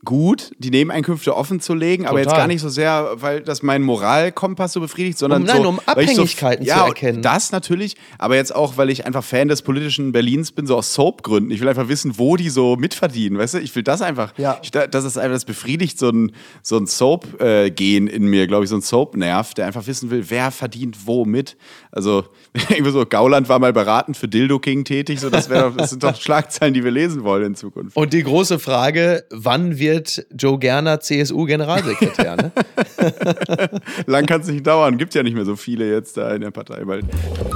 [0.04, 3.84] gut, die Nebeneinkünfte offen zu legen, aber jetzt gar nicht so sehr, weil das meinen
[3.84, 7.22] Moralkompass so befriedigt, sondern Um- nein, so, um weil ich Abhängigkeiten so, zu ja, erkennen.
[7.22, 10.94] Das natürlich, aber jetzt auch, weil ich einfach Fan des politischen Berlins bin, so aus
[10.94, 11.50] Soap-Gründen.
[11.50, 13.58] Ich will einfach wissen, wo die so mitverdienen, weißt du?
[13.58, 14.58] Ich will das einfach, Ja.
[14.62, 18.64] ich, da- das ist einfach, das befriedigt so ein, so ein Soap-Gen in mir, glaube
[18.64, 21.56] ich, so ein Soap-Nerv, der einfach wissen will, wer verdient wo mit.
[21.90, 22.24] Also,
[22.70, 26.02] irgendwie so, Gauland war mal beratend für Dildo King tätig, so, das, wär, das sind
[26.04, 27.96] doch Schlagzeilen, die wir lesen wollen in Zukunft.
[27.96, 32.36] Und die große Frage, wann wird Joe Gerner CSU-Generalsekretär?
[32.36, 32.52] Ne?
[34.06, 36.50] Lang kann es nicht dauern, gibt ja nicht mehr so viele jetzt da in der
[36.50, 37.04] Partei bald.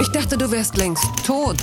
[0.00, 1.58] Ich dachte, du wärst längst tot.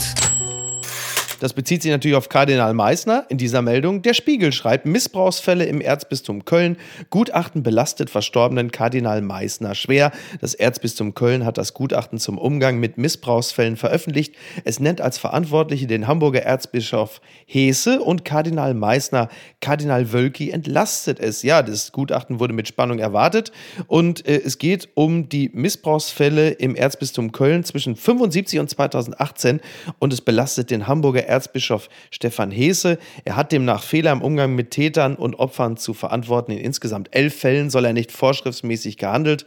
[1.40, 4.02] Das bezieht sich natürlich auf Kardinal Meissner in dieser Meldung.
[4.02, 6.78] Der Spiegel schreibt, Missbrauchsfälle im Erzbistum Köln.
[7.10, 10.12] Gutachten belastet verstorbenen Kardinal Meissner schwer.
[10.42, 14.36] Das Erzbistum Köln hat das Gutachten zum Umgang mit Missbrauchsfällen veröffentlicht.
[14.66, 19.30] Es nennt als Verantwortliche den Hamburger Erzbischof Hese und Kardinal Meissner.
[19.62, 21.44] Kardinal Wölki entlastet es.
[21.44, 23.54] Ja, das Gutachten wurde mit Spannung erwartet.
[23.88, 29.62] Und äh, es geht um die Missbrauchsfälle im Erzbistum Köln zwischen 75 und 2018
[30.00, 32.98] und es belastet den Hamburger Erzbischof Stefan Hese.
[33.24, 36.52] Er hat demnach Fehler im Umgang mit Tätern und Opfern zu verantworten.
[36.52, 39.46] In insgesamt elf Fällen soll er nicht vorschriftsmäßig gehandelt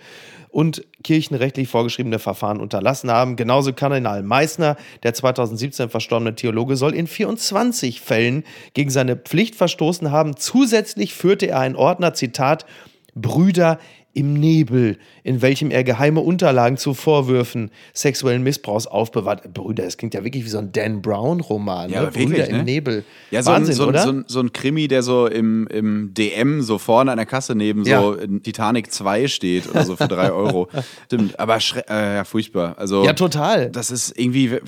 [0.52, 3.36] und kirchenrechtlich vorgeschriebene Verfahren unterlassen haben.
[3.36, 10.10] Genauso Kardinal Meissner, der 2017 verstorbene Theologe, soll in 24 Fällen gegen seine Pflicht verstoßen
[10.10, 10.36] haben.
[10.36, 12.66] Zusätzlich führte er einen Ordner, Zitat,
[13.14, 13.78] Brüder
[14.14, 19.54] im Nebel, in welchem er geheime Unterlagen zu Vorwürfen sexuellen Missbrauchs aufbewahrt.
[19.54, 21.90] Brüder, das klingt ja wirklich wie so ein Dan Brown-Roman.
[21.90, 22.06] Ja, ne?
[22.06, 22.64] aber wirklich, Brüder im ne?
[22.64, 23.04] Nebel.
[23.30, 24.02] Ja, so, Wahnsinn, ein, so, oder?
[24.02, 27.54] so, ein, so ein Krimi, der so im, im DM so vorne an der Kasse
[27.54, 28.02] neben Ja.
[28.02, 30.68] so Titanic 2 steht oder so für 3 Euro.
[31.06, 32.76] Stimmt, aber äh, ja, furchtbar.
[32.78, 33.70] Also, ja, total.
[33.70, 34.58] das ist irgendwie,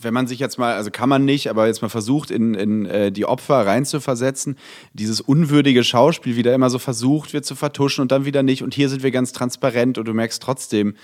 [0.00, 2.86] wenn man sich jetzt mal, also kann man nicht, aber jetzt mal versucht, in, in
[2.86, 4.56] äh, die Opfer reinzuversetzen,
[4.92, 8.62] dieses unwürdige Schauspiel wieder immer so versucht wird zu vertuschen und dann wieder nicht.
[8.62, 10.94] Und hier sind wir ganz transparent und du merkst trotzdem,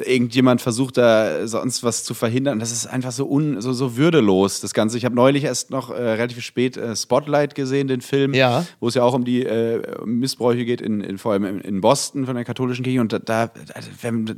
[0.00, 2.58] irgendjemand versucht da sonst was zu verhindern.
[2.58, 4.96] Das ist einfach so, un, so, so würdelos, das Ganze.
[4.96, 8.64] Ich habe neulich erst noch äh, relativ spät äh, Spotlight gesehen, den Film, Ja.
[8.80, 11.60] wo es ja auch um die äh, um Missbräuche geht, in, in, vor allem in,
[11.60, 13.00] in Boston von der katholischen Kirche.
[13.00, 13.50] Und da, da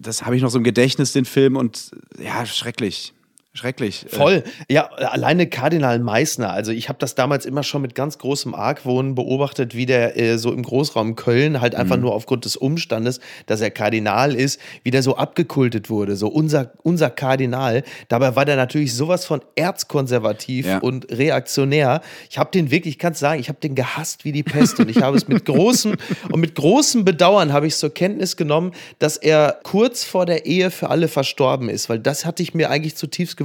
[0.01, 1.57] das habe ich noch so im Gedächtnis, den Film.
[1.57, 3.13] Und ja, schrecklich.
[3.57, 4.05] Schrecklich.
[4.07, 4.45] Äh, Voll.
[4.69, 6.51] Ja, alleine Kardinal Meissner.
[6.53, 10.39] Also ich habe das damals immer schon mit ganz großem Argwohn beobachtet, wie der äh,
[10.39, 11.79] so im Großraum Köln halt Mhm.
[11.81, 16.17] einfach nur aufgrund des Umstandes, dass er Kardinal ist, wie der so abgekultet wurde.
[16.17, 17.85] So unser, unser Kardinal.
[18.09, 20.79] Dabei war der natürlich sowas von erzkonservativ Ja.
[20.79, 22.01] und reaktionär.
[22.31, 24.91] Ich habe den wirklich, ich kann sagen, ich habe den gehasst wie die Pest und
[24.91, 25.95] ich habe es mit großem
[26.33, 30.73] und mit großem Bedauern habe ich zur Kenntnis genommen, dass er kurz vor der Ehe
[30.73, 33.44] für alle verstorben ist, weil das hatte ich mir eigentlich zutiefst gewünscht,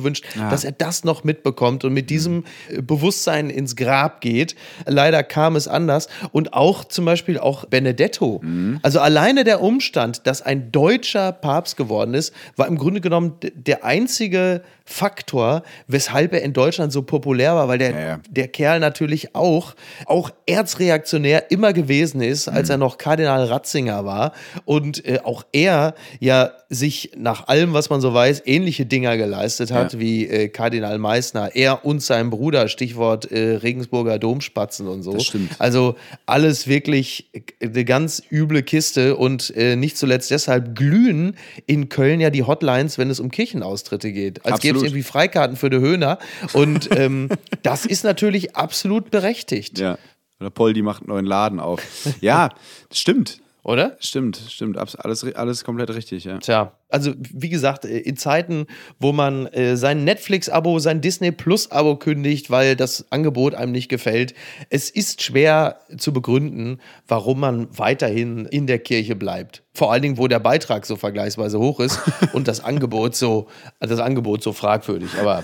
[0.50, 4.56] dass er das noch mitbekommt und mit diesem äh, Bewusstsein ins Grab geht.
[4.86, 8.42] Leider kam es anders und auch zum Beispiel auch Benedetto.
[8.82, 13.86] Also alleine der Umstand, dass ein deutscher Papst geworden ist, war im Grunde genommen der
[13.86, 18.20] einzige Faktor, weshalb er in Deutschland so populär war, weil der, Ja, ja.
[18.28, 24.34] der Kerl natürlich auch, auch erzreaktionär immer gewesen ist, als er noch Kardinal Ratzinger war
[24.66, 29.72] und äh, auch er ja sich nach allem, was man so weiß, ähnliche Dinger geleistet
[29.72, 29.89] hat.
[29.90, 35.14] Hat, wie äh, Kardinal Meissner, er und sein Bruder, Stichwort äh, Regensburger Domspatzen und so.
[35.14, 35.52] Das stimmt.
[35.60, 37.30] Also alles wirklich
[37.62, 42.98] eine ganz üble Kiste und äh, nicht zuletzt deshalb glühen in Köln ja die Hotlines,
[42.98, 44.46] wenn es um Kirchenaustritte geht.
[44.46, 46.20] Als gäbe es irgendwie Freikarten für die Höhner.
[46.54, 47.30] Und ähm,
[47.64, 49.98] das ist natürlich absolut berechtigt, Ja.
[50.40, 51.82] Oder Poldi macht einen neuen Laden auf.
[52.22, 52.52] Ja,
[52.94, 53.42] stimmt.
[53.64, 53.98] Oder?
[54.00, 54.78] Stimmt, stimmt.
[54.78, 56.38] Alles, alles komplett richtig, ja.
[56.38, 58.68] Tja, also wie gesagt, äh, in Zeiten,
[59.00, 64.34] wo man äh, sein Netflix-Abo, sein Disney Plus-Abo kündigt, weil das Angebot einem nicht gefällt,
[64.70, 69.64] es ist schwer zu begründen, warum man weiterhin in der Kirche bleibt.
[69.74, 72.00] Vor allen Dingen, wo der Beitrag so vergleichsweise hoch ist
[72.34, 73.48] und das Angebot so,
[73.80, 75.10] das Angebot so fragwürdig.
[75.20, 75.44] Aber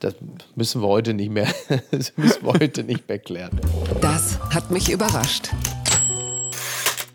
[0.00, 0.14] das
[0.56, 1.48] müssen wir heute nicht mehr,
[1.90, 3.58] das müssen wir heute nicht mehr klären.
[4.00, 5.50] Das hat mich überrascht.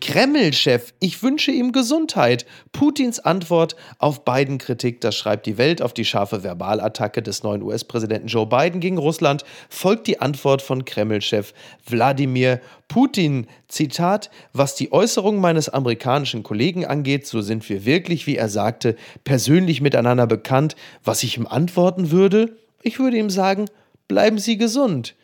[0.00, 2.46] Kreml-Chef, ich wünsche ihm Gesundheit.
[2.72, 8.28] Putins Antwort auf Biden-Kritik, das schreibt die Welt, auf die scharfe Verbalattacke des neuen US-Präsidenten
[8.28, 11.52] Joe Biden gegen Russland, folgt die Antwort von Kreml-Chef
[11.86, 13.46] Wladimir Putin.
[13.68, 18.96] Zitat, was die Äußerung meines amerikanischen Kollegen angeht, so sind wir wirklich, wie er sagte,
[19.24, 20.76] persönlich miteinander bekannt.
[21.04, 22.56] Was ich ihm antworten würde?
[22.82, 23.66] Ich würde ihm sagen,
[24.06, 25.14] bleiben Sie gesund.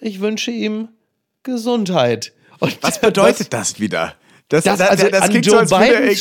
[0.00, 0.88] Ich wünsche ihm
[1.42, 2.32] Gesundheit.
[2.60, 4.14] Und Was bedeutet das wieder?
[4.48, 6.16] Das, Das- also an klingt Joe so, als Biden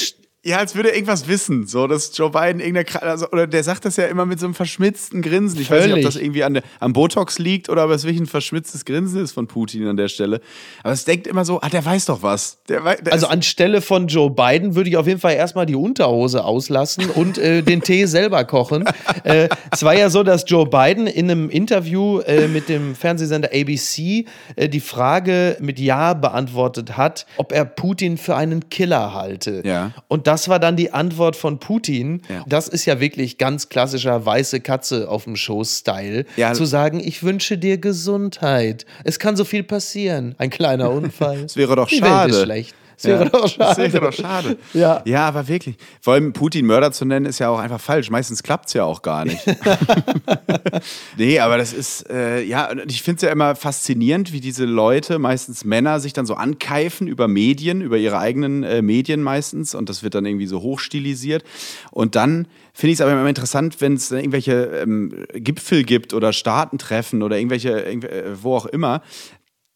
[0.45, 1.67] ja, als würde er irgendwas wissen.
[1.67, 4.45] So, dass Joe Biden irgendeine, Kra- also, oder der sagt das ja immer mit so
[4.45, 5.59] einem verschmitzten Grinsen.
[5.59, 6.05] Ich weiß nicht, ob Völlig.
[6.05, 9.33] das irgendwie an der, am Botox liegt oder ob es wirklich ein verschmitztes Grinsen ist
[9.33, 10.39] von Putin an der Stelle.
[10.81, 12.59] Aber es denkt immer so, ah, der weiß doch was.
[12.69, 16.45] Der der Also anstelle von Joe Biden würde ich auf jeden Fall erstmal die Unterhose
[16.45, 18.85] auslassen und äh, den Tee selber kochen.
[19.25, 23.49] Äh, es war ja so, dass Joe Biden in einem Interview äh, mit dem Fernsehsender
[23.53, 24.25] ABC
[24.55, 29.63] äh, die Frage mit Ja beantwortet hat, ob er Putin für einen Killer halte.
[29.65, 29.91] Ja.
[30.07, 32.21] Und das war dann die Antwort von Putin.
[32.29, 32.45] Ja.
[32.47, 36.25] Das ist ja wirklich ganz klassischer weiße Katze auf dem Schoß-Style.
[36.37, 36.53] Ja.
[36.53, 38.85] Zu sagen, ich wünsche dir Gesundheit.
[39.03, 40.35] Es kann so viel passieren.
[40.37, 41.45] Ein kleiner Unfall.
[41.45, 42.31] Es wäre doch die schade.
[42.31, 42.75] Welt ist schlecht.
[43.03, 43.81] Es wäre doch schade.
[43.83, 44.57] Das wäre doch schade.
[44.73, 45.01] Ja.
[45.05, 45.77] ja, aber wirklich.
[46.01, 48.09] Vor allem Putin Mörder zu nennen, ist ja auch einfach falsch.
[48.09, 49.39] Meistens klappt es ja auch gar nicht.
[51.17, 55.19] nee, aber das ist, äh, ja, ich finde es ja immer faszinierend, wie diese Leute,
[55.19, 59.75] meistens Männer, sich dann so ankeifen über Medien, über ihre eigenen äh, Medien meistens.
[59.75, 61.43] Und das wird dann irgendwie so hochstilisiert.
[61.91, 66.13] Und dann finde ich es aber immer interessant, wenn es dann irgendwelche ähm, Gipfel gibt
[66.13, 69.01] oder Staatentreffen oder irgendwelche, irgendw- äh, wo auch immer,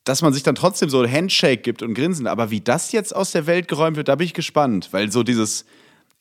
[0.03, 2.27] dass man sich dann trotzdem so ein Handshake gibt und grinsen.
[2.27, 4.89] Aber wie das jetzt aus der Welt geräumt wird, da bin ich gespannt.
[4.91, 5.65] Weil so dieses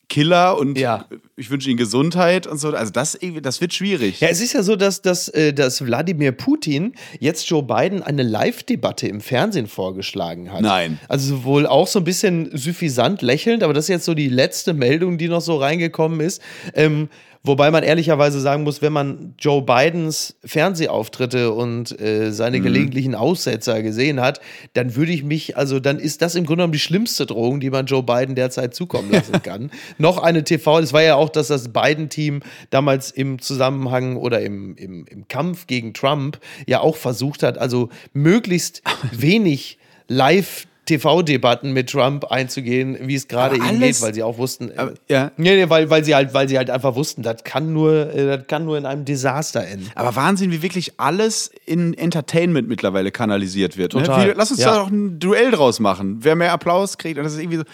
[0.09, 1.07] Killer und Ja.
[1.37, 4.21] ich wünsche Ihnen Gesundheit und so, also das, das wird schwierig.
[4.21, 8.23] Ja, es ist ja so, dass, dass, äh, dass Wladimir Putin jetzt Joe Biden eine
[8.23, 10.61] Live-Debatte im Fernsehen vorgeschlagen hat.
[10.61, 10.99] Nein.
[11.09, 14.75] Also wohl auch so ein bisschen suffisant lächelnd, aber das ist jetzt so die letzte
[14.75, 16.43] Meldung, die noch so reingekommen ist.
[16.75, 17.09] Ähm,
[17.45, 22.63] wobei man ehrlicherweise sagen muss, wenn man Joe Bidens Fernsehauftritte und äh, seine Mhm.
[22.63, 24.41] gelegentlichen Aussetzer gesehen hat,
[24.75, 27.71] dann würde ich mich, also dann ist das im Grunde genommen die schlimmste Drohung, die
[27.71, 29.71] man Joe Biden derzeit zukommen lassen kann.
[29.99, 34.77] Noch eine TV, das war ja auch, dass das Biden-Team damals im Zusammenhang oder im,
[34.77, 39.79] im, im Kampf gegen Trump ja auch versucht hat, also möglichst wenig
[40.09, 44.77] live TV-Debatten mit Trump einzugehen, wie es gerade alles- geht, weil sie auch wussten, äh,
[44.77, 45.31] Aber, ja.
[45.37, 48.37] nee, nee, weil, weil sie halt, weil sie halt einfach wussten, das kann nur, äh,
[48.39, 49.91] das kann nur in einem Desaster enden.
[49.95, 53.95] Aber Wahnsinn, wie wirklich alles in Entertainment mittlerweile kanalisiert wird.
[53.95, 54.03] Ne?
[54.03, 54.29] Total.
[54.31, 54.73] Wie, lass uns Ja.
[54.73, 56.19] da doch ein Duell draus machen.
[56.23, 57.17] Wer mehr Applaus kriegt.
[57.19, 57.65] Und das ist irgendwie so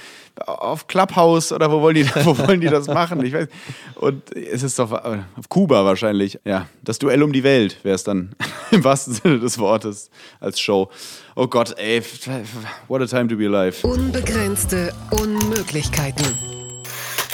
[0.47, 3.25] auf Clubhouse oder wo wollen die, wo wollen die das machen?
[3.25, 3.49] Ich weiß.
[3.97, 6.39] Und es ist doch äh, auf Kuba wahrscheinlich.
[6.45, 8.35] Ja, das Duell um die Welt wäre es dann
[8.71, 10.91] im wahrsten Sinne des Wortes als Show.
[11.41, 12.03] Oh Gott, ey,
[12.89, 13.77] what a time to be alive.
[13.85, 16.27] Unbegrenzte Unmöglichkeiten.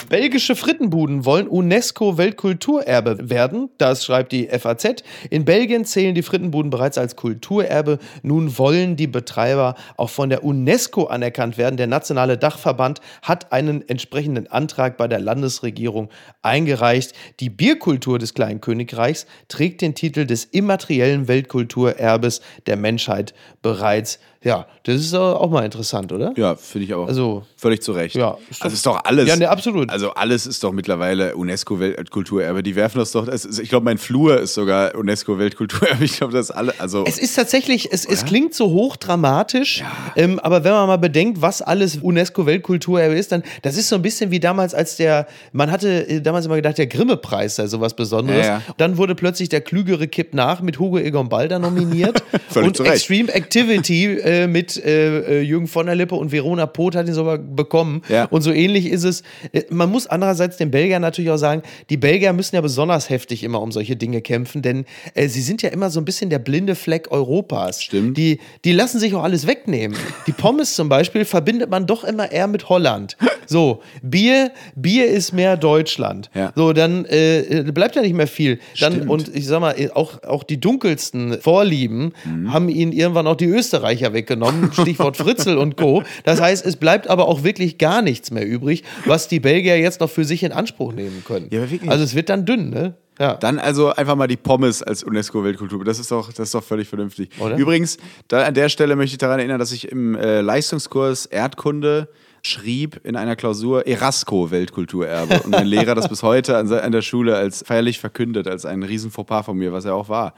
[0.09, 3.69] Belgische Frittenbuden wollen UNESCO-Weltkulturerbe werden.
[3.77, 5.03] Das schreibt die FAZ.
[5.29, 7.97] In Belgien zählen die Frittenbuden bereits als Kulturerbe.
[8.21, 11.77] Nun wollen die Betreiber auch von der UNESCO anerkannt werden.
[11.77, 16.09] Der nationale Dachverband hat einen entsprechenden Antrag bei der Landesregierung
[16.43, 17.13] eingereicht.
[17.39, 24.19] Die Bierkultur des kleinen Königreichs trägt den Titel des immateriellen Weltkulturerbes der Menschheit bereits.
[24.45, 26.31] Ja, das ist auch mal interessant, oder?
[26.37, 28.15] Ja, finde ich aber Also- völlig zu Recht.
[28.15, 29.27] Ja, ist doch- also ist doch alles.
[29.27, 29.89] Ja, ne, absolut.
[29.89, 32.61] Also alles ist doch mittlerweile UNESCO-Weltkulturerbe.
[32.63, 33.27] Die werfen das doch.
[33.27, 35.95] Ist, ich glaube, mein Flur ist sogar UNESCO-Weltkulturerbe.
[36.05, 36.73] Ich glaube, das ist alle.
[36.77, 39.83] Also Es ist tatsächlich, es, es klingt so hochdramatisch,
[40.15, 44.01] ähm, aber wenn man mal bedenkt, was alles UNESCO-Weltkulturerbe ist, dann, das ist so ein
[44.03, 47.95] bisschen wie damals, als der, man hatte äh, damals immer gedacht, der Grimme-Preis sei sowas
[47.95, 48.45] Besonderes.
[48.45, 48.61] Ja, ja.
[48.77, 52.83] Dann wurde plötzlich der Klügere kippt nach mit Hugo Egon Balder nominiert Völlig und zu
[52.83, 52.93] Recht.
[52.95, 57.07] Extreme Activity äh, äh, mit äh, äh, Jürgen von der Lippe und Verona Poth hat
[57.07, 58.01] ihn sogar bekommen.
[58.09, 58.25] Ja.
[58.25, 59.23] Und so ähnlich ist es.
[59.51, 63.43] Äh, Man muss andererseits den Belgiern natürlich auch sagen, die Belgier müssen ja besonders heftig
[63.43, 66.39] immer um solche Dinge kämpfen, denn äh, sie sind ja immer so ein bisschen der
[66.39, 67.81] blinde Fleck Europas.
[67.83, 68.17] Stimmt.
[68.17, 69.97] Die, die lassen sich auch alles wegnehmen.
[70.27, 73.17] Die Pommes zum Beispiel verbindet man doch immer eher mit Holland.
[73.47, 76.29] So, Bier, Bier ist mehr Deutschland.
[76.33, 76.51] Ja.
[76.55, 78.59] So, dann äh, bleibt ja nicht mehr viel.
[78.79, 79.09] Dann, Stimmt.
[79.09, 82.51] und ich sag mal, auch, auch die dunkelsten Vorlieben Mhm.
[82.53, 84.71] haben ihnen irgendwann auch die Österreicher weggenommen.
[84.73, 86.03] Stichwort Fritzel und Co.
[86.23, 89.99] Das heißt, es bleibt aber auch wirklich gar nichts mehr übrig, was die Belgier jetzt
[89.99, 91.47] noch für sich in Anspruch nehmen können.
[91.51, 91.61] Ja.
[91.87, 92.95] Also es wird dann dünn, ne?
[93.19, 93.35] Ja.
[93.35, 95.85] Dann also einfach mal die Pommes als UNESCO-Weltkultur.
[95.85, 97.29] Das ist doch, das ist doch völlig vernünftig.
[97.39, 97.55] Oder?
[97.55, 97.97] Übrigens,
[98.29, 102.09] an der Stelle möchte ich daran erinnern, dass ich im äh, Leistungskurs Erdkunde
[102.41, 105.43] schrieb in einer Klausur Erasco-Weltkulturerbe.
[105.43, 108.83] Und mein Lehrer das bis heute an, an der Schule als feierlich verkündet, als ein
[108.83, 110.33] riesen Fauxpas von mir, was er auch war.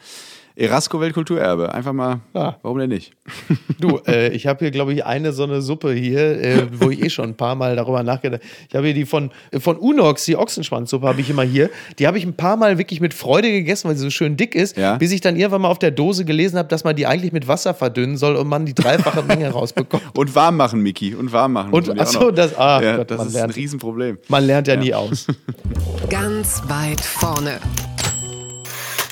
[0.58, 1.74] Erasco-Weltkulturerbe.
[1.74, 2.58] Einfach mal, Ja.
[2.62, 3.14] warum denn nicht?
[3.80, 7.04] Du, äh, ich habe hier, glaube ich, eine so eine Suppe hier, äh, wo ich
[7.04, 10.36] eh schon ein paar Mal darüber nachgedacht Ich habe hier die von, von Unox, die
[10.36, 11.70] Ochsenschwanzsuppe habe ich immer hier.
[12.00, 14.56] Die habe ich ein paar Mal wirklich mit Freude gegessen, weil sie so schön dick
[14.56, 14.96] ist, Ja.
[14.96, 17.48] bis ich dann irgendwann mal auf der Dose gelesen habe, dass man die eigentlich mit
[17.48, 20.04] Wasser verdünnen soll und man die dreifache Menge rausbekommt.
[20.18, 21.14] Und warm machen, Miki.
[21.14, 21.72] Und warm machen.
[21.74, 22.32] Und- muss man ja ach auch so, noch.
[22.36, 23.52] das- ah, ja, Gott, das man ist lernt.
[23.52, 24.18] ein Riesenproblem.
[24.28, 25.28] Man lernt ja, nie aus.
[26.10, 27.60] Ganz weit vorne.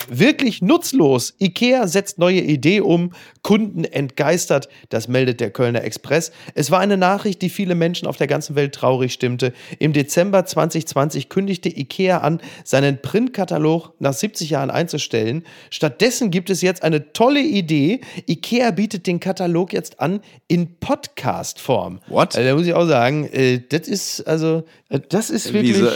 [0.08, 1.34] Wirklich nutzlos.
[1.40, 6.32] IKEA setzt neue Idee um, Kunden entgeistert, das meldet der Kölner Express.
[6.54, 9.54] Es war eine Nachricht, die viele Menschen auf der ganzen Welt traurig stimmte.
[9.80, 15.44] Im Dezember 2020 kündigte IKEA an, seinen Printkatalog nach 70 Jahren einzustellen.
[15.70, 18.02] Stattdessen gibt es jetzt eine tolle Idee.
[18.28, 22.00] IKEA bietet den Katalog jetzt an in Podcast-Form.
[22.08, 22.36] What?
[22.36, 25.78] Also, da muss ich auch sagen, äh, das ist also, äh, das ist Wie wirklich.
[25.78, 25.92] so, äh,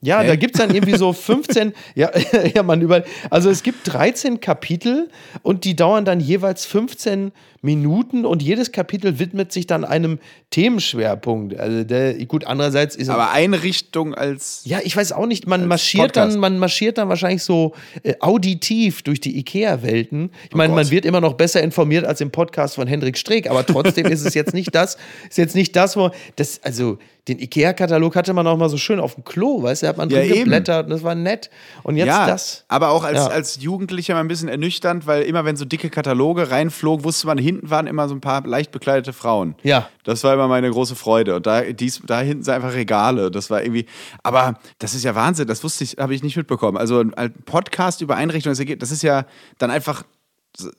[0.00, 0.28] Ja, Hä?
[0.28, 2.10] da gibt es dann irgendwie so 15, ja,
[2.54, 5.10] ja, man über, also es gibt 13 Kapitel
[5.42, 10.18] und die dauern dann jeweils 15 Minuten und jedes Kapitel widmet sich dann einem
[10.50, 11.58] Themenschwerpunkt.
[11.58, 14.62] Also der, gut, andererseits ist aber Einrichtung als.
[14.64, 16.34] ja, ich weiß auch nicht, man marschiert Podcast.
[16.34, 20.30] dann, man marschiert dann wahrscheinlich so äh, auditiv durch die IKEA-Welten.
[20.48, 23.64] Ich meine, man wird immer noch besser informiert als im Podcast von Hendrik Streeck, aber
[23.66, 24.96] trotzdem ist es jetzt nicht das,
[25.28, 29.00] ist jetzt nicht das, wo das, also den IKEA-Katalog hatte man auch mal so schön
[29.00, 31.50] auf dem Klo, weißt du, da hat man Ja, drin geblättert und das war nett.
[31.82, 32.64] Und jetzt ja, das.
[32.68, 33.26] aber auch als, Ja.
[33.26, 37.36] als Jugendlicher mal ein bisschen ernüchternd, weil immer wenn so dicke Kataloge reinflogen, wusste man,
[37.48, 39.54] hinten waren immer so ein paar leicht bekleidete Frauen.
[39.62, 39.88] Ja.
[40.04, 41.36] Das war immer meine große Freude.
[41.36, 43.30] Und da, dies, da hinten sind einfach Regale.
[43.30, 43.86] Das war irgendwie.
[44.22, 45.48] Aber das ist ja Wahnsinn.
[45.48, 46.76] Das wusste ich, habe ich nicht mitbekommen.
[46.76, 49.24] Also ein Podcast über Einrichtungen, das ist ja
[49.58, 50.04] dann einfach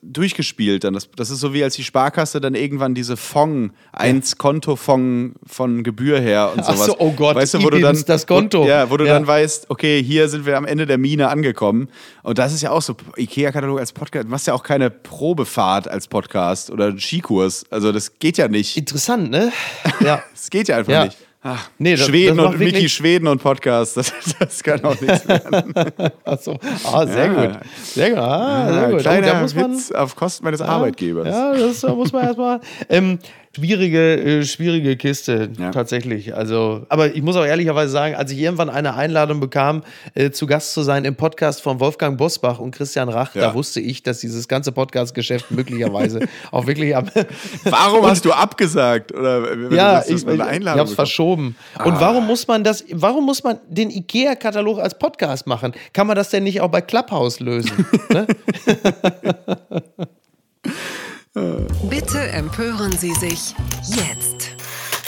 [0.01, 0.93] durchgespielt dann.
[0.93, 5.83] Das, das ist so wie als die Sparkasse dann irgendwann diese Fong, eins Konto-Fong von
[5.83, 6.85] Gebühr her und Ach sowas.
[6.87, 8.63] so, oh Gott, weißt du, wo du dann das Konto.
[8.63, 9.13] Wo, ja, wo du Ja.
[9.13, 11.89] dann weißt, okay, hier sind wir am Ende der Mine angekommen.
[12.23, 15.87] Und das ist ja auch so, IKEA-Katalog als Podcast, du machst ja auch keine Probefahrt
[15.87, 17.65] als Podcast oder einen Skikurs.
[17.69, 18.77] Also das geht ja nicht.
[18.77, 19.51] Interessant, ne?
[20.01, 20.23] Ja.
[20.33, 21.05] Das geht ja einfach Ja.
[21.05, 21.17] nicht.
[21.41, 25.25] Ach, Nee, das- Schweden das und Mickey Schweden und Podcast, das, das kann auch nichts
[25.27, 25.73] werden.
[26.25, 26.59] Achso.
[26.83, 27.45] Ah, sehr Ja.
[27.45, 27.59] gut.
[27.81, 28.19] Sehr gut.
[28.19, 28.99] Ah, sehr Ja, gut.
[28.99, 31.27] kleiner da muss man, Witz auf Kosten meines Arbeitgebers.
[31.29, 32.59] Ja, das da muss man erstmal.
[32.89, 33.19] Ähm,
[33.59, 35.71] schwierige, äh, schwierige Kiste, Ja.
[35.71, 36.33] tatsächlich.
[36.35, 39.83] Also, aber ich muss auch ehrlicherweise sagen, als ich irgendwann eine Einladung bekam,
[40.15, 43.41] äh, zu Gast zu sein im Podcast von Wolfgang Bosbach und Christian Rach, Ja.
[43.41, 47.09] da wusste ich, dass dieses ganze Podcast-Geschäft möglicherweise auch wirklich am.
[47.65, 49.13] Warum hast du abgesagt?
[49.13, 50.95] Oder wenn ja, ich, eine ich, Einladung ich hab's bekommen?
[50.95, 51.55] verschoben.
[51.83, 55.73] Und warum muss man das, warum muss man den IKEA-Katalog als Podcast machen?
[55.93, 57.85] Kann man das denn nicht auch bei Clubhouse lösen?
[58.09, 58.27] ne?
[61.89, 63.55] Bitte empören Sie sich
[63.87, 64.55] jetzt.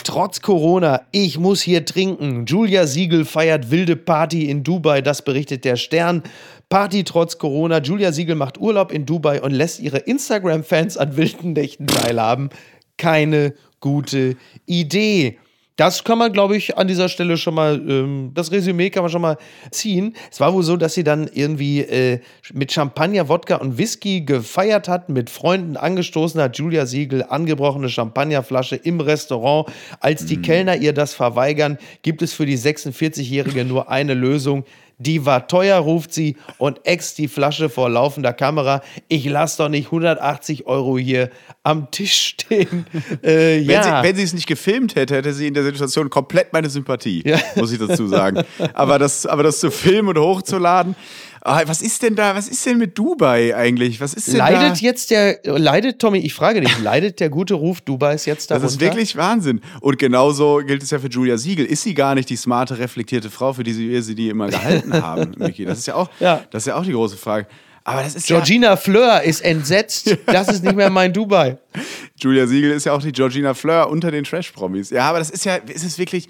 [0.04, 2.46] Trotz Corona, ich muss hier trinken.
[2.46, 6.24] Julia Siegel feiert wilde Party in Dubai, das berichtet der Stern.
[6.70, 7.82] Party trotz Corona.
[7.82, 12.50] Julia Siegel macht Urlaub in Dubai und lässt ihre Instagram-Fans an wilden Nächten teilhaben.
[12.98, 15.38] Keine gute Idee.
[15.78, 19.12] Das kann man, glaube ich, an dieser Stelle schon mal, ähm, das Resümee kann man
[19.12, 19.38] schon mal
[19.72, 20.16] ziehen.
[20.30, 22.20] Es war wohl so, dass sie dann irgendwie äh,
[22.54, 26.58] mit Champagner, Wodka und Whisky gefeiert hat, mit Freunden angestoßen hat.
[26.58, 29.72] Julia Siegel, angebrochene Champagnerflasche im Restaurant.
[30.02, 34.66] Als die Kellner ihr das verweigern, gibt es für die 46-Jährige nur eine Lösung.
[35.04, 38.82] Die war teuer, ruft sie und ex die Flasche vor laufender Kamera.
[39.08, 41.32] Ich lasse doch nicht 180 Euro hier
[41.64, 42.86] am Tisch stehen.
[43.24, 43.84] Äh, Wenn, ja.
[44.02, 47.24] sie, wenn sie es nicht gefilmt hätte, hätte sie in der Situation komplett meine Sympathie,
[47.26, 47.40] Ja.
[47.56, 48.44] muss ich dazu sagen.
[48.74, 50.96] aber, das, aber das zu filmen und hochzuladen,
[51.42, 54.00] ah, was ist denn da, was ist denn mit Dubai eigentlich?
[54.00, 54.80] Was ist denn Leidet da?
[54.82, 58.66] jetzt der, leidet, Tommy, ich frage dich, leidet der gute Ruf Dubais jetzt darunter?
[58.66, 59.62] Das ist wirklich Wahnsinn.
[59.80, 61.66] Und genauso gilt es ja für Julia Siegel.
[61.66, 64.48] Ist sie gar nicht die smarte, reflektierte Frau, für die sie, wir sie die immer
[64.50, 65.66] gehalten haben, Micky?
[65.66, 66.44] Das ist ja auch, Ja.
[66.52, 67.48] das ist ja auch die große Frage.
[67.84, 70.16] Aber das ist Georgina Fleur ist entsetzt.
[70.28, 71.58] Das ist nicht mehr mein Dubai.
[71.74, 71.82] ja.
[72.18, 74.92] Julia Siegel ist ja auch die Georgina Fleur unter den Trash-Promis.
[74.92, 76.30] Ja, aber das ist ja, es ist wirklich.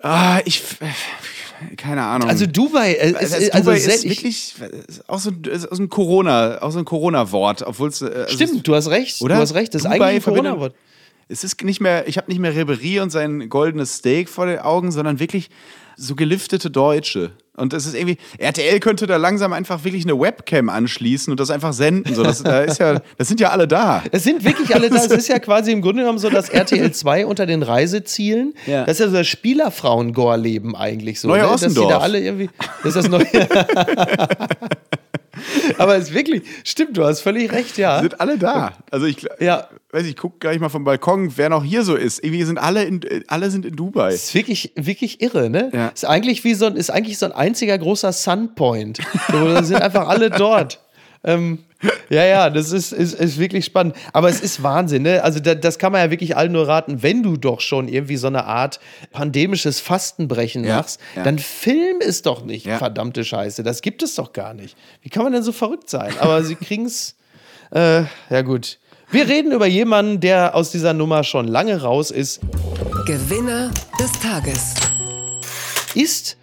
[0.00, 0.62] Ah, ich.
[1.76, 2.28] Keine Ahnung.
[2.28, 4.54] Also Dubai, äh, Also, ist, Dubai also ist ich- wirklich
[4.88, 8.02] ist auch so, ein- ist auch so ein Corona, auch so ein Corona-Wort, obwohl es
[8.02, 9.20] äh, also Stimmt, du hast recht.
[9.22, 9.36] Oder?
[9.36, 9.74] Du hast recht.
[9.74, 10.74] Das ist Dubai eigentlich ein Corona-Wort.
[11.28, 14.58] Es ist nicht mehr, ich habe nicht mehr Ribery und sein goldenes Steak vor den
[14.58, 15.48] Augen, sondern wirklich
[15.96, 17.32] so geliftete Deutsche.
[17.56, 21.50] Und das ist irgendwie, RTL könnte da langsam einfach wirklich eine Webcam anschließen und das
[21.50, 22.12] einfach senden.
[22.14, 24.02] So, das, da ist ja, das sind ja alle da.
[24.10, 24.96] Es sind wirklich alle da.
[25.04, 28.54] Es ist ja quasi im Grunde genommen so das RTL 2 unter den Reisezielen.
[28.66, 28.84] Ja.
[28.84, 31.28] Das ist ja so das Spielerfrauen-Gore-Leben eigentlich so.
[31.28, 31.48] Neue ne?
[31.48, 32.50] Dass die da alle irgendwie.
[32.82, 33.26] Das ist das neue.
[35.78, 38.00] Aber es ist wirklich, stimmt, du hast völlig recht, ja.
[38.00, 38.72] Sind alle da.
[38.90, 39.68] Also ich Ja.
[39.92, 42.22] weiß, ich gucke gleich mal vom Balkon, wer noch hier so ist.
[42.24, 44.10] Irgendwie sind alle in, alle sind in Dubai.
[44.12, 45.70] Das ist wirklich, wirklich irre, ne?
[45.72, 45.88] Ja.
[45.88, 48.98] Ist eigentlich wie so ein, ist eigentlich so ein einziger großer Sunpoint.
[49.30, 50.80] So, sind einfach alle dort.
[51.26, 51.60] Ähm,
[52.08, 53.96] ja, ja, das ist, ist, ist wirklich spannend.
[54.12, 55.22] Aber es ist Wahnsinn, ne?
[55.22, 58.16] Also, da, das kann man ja wirklich allen nur raten, wenn du doch schon irgendwie
[58.16, 58.80] so eine Art
[59.12, 61.22] pandemisches Fastenbrechen Ja, machst, ja.
[61.22, 62.78] dann film es doch nicht, Ja.
[62.78, 63.62] verdammte Scheiße.
[63.62, 64.76] Das gibt es doch gar nicht.
[65.02, 66.12] Wie kann man denn so verrückt sein?
[66.20, 67.14] Aber sie kriegen es.
[67.72, 68.78] Äh, ja, gut.
[69.10, 72.40] Wir reden über jemanden, der aus dieser Nummer schon lange raus ist.
[73.06, 73.70] Gewinner
[74.00, 74.74] des Tages.
[75.94, 76.36] ist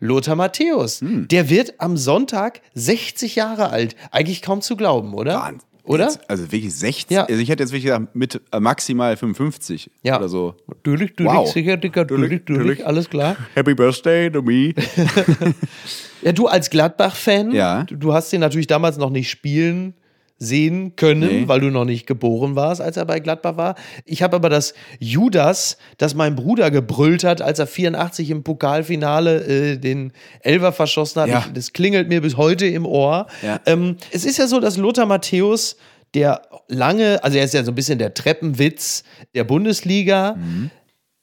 [0.00, 1.00] Lothar Matthäus.
[1.00, 1.28] Hm.
[1.28, 3.96] Der wird am Sonntag 60 Jahre alt.
[4.10, 5.34] Eigentlich kaum zu glauben, oder?
[5.34, 5.62] Wahnsinn.
[5.84, 6.04] Oder?
[6.04, 7.10] Jetzt, also wirklich 60.
[7.16, 7.24] Ja.
[7.24, 10.18] Also ich hätte jetzt wirklich gesagt, mit äh, maximal 55 Ja.
[10.18, 10.54] oder so.
[10.66, 11.50] Natürlich, natürlich, Wow.
[11.50, 13.36] sicher, Dicker, natürlich, Natürlich, alles klar.
[13.54, 14.74] Happy Birthday to me.
[16.22, 17.84] Ja, du als Gladbach-Fan, Ja.
[17.84, 19.94] du, du hast ihn natürlich damals noch nicht spielen
[20.38, 21.48] sehen können, Nee.
[21.48, 23.74] weil du noch nicht geboren warst, als er bei Gladbach war.
[24.04, 29.44] Ich habe aber das Judas, das mein Bruder gebrüllt hat, als er 84 im Pokalfinale
[29.44, 31.28] äh, den Elfer verschossen hat.
[31.28, 31.44] Ja.
[31.46, 33.26] Ich, das klingelt mir bis heute im Ohr.
[33.42, 33.60] Ja.
[33.66, 35.76] Ähm, es ist ja so, dass Lothar Matthäus
[36.14, 39.02] der lange, also er ist ja so ein bisschen der Treppenwitz
[39.34, 40.36] der Bundesliga.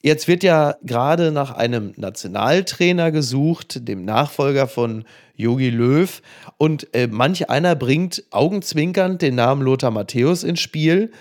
[0.01, 5.03] Jetzt wird ja gerade nach einem Nationaltrainer gesucht, dem Nachfolger von
[5.35, 6.21] Jogi Löw.
[6.57, 11.11] Und äh, manch einer bringt augenzwinkernd den Namen Lothar Matthäus ins Spiel.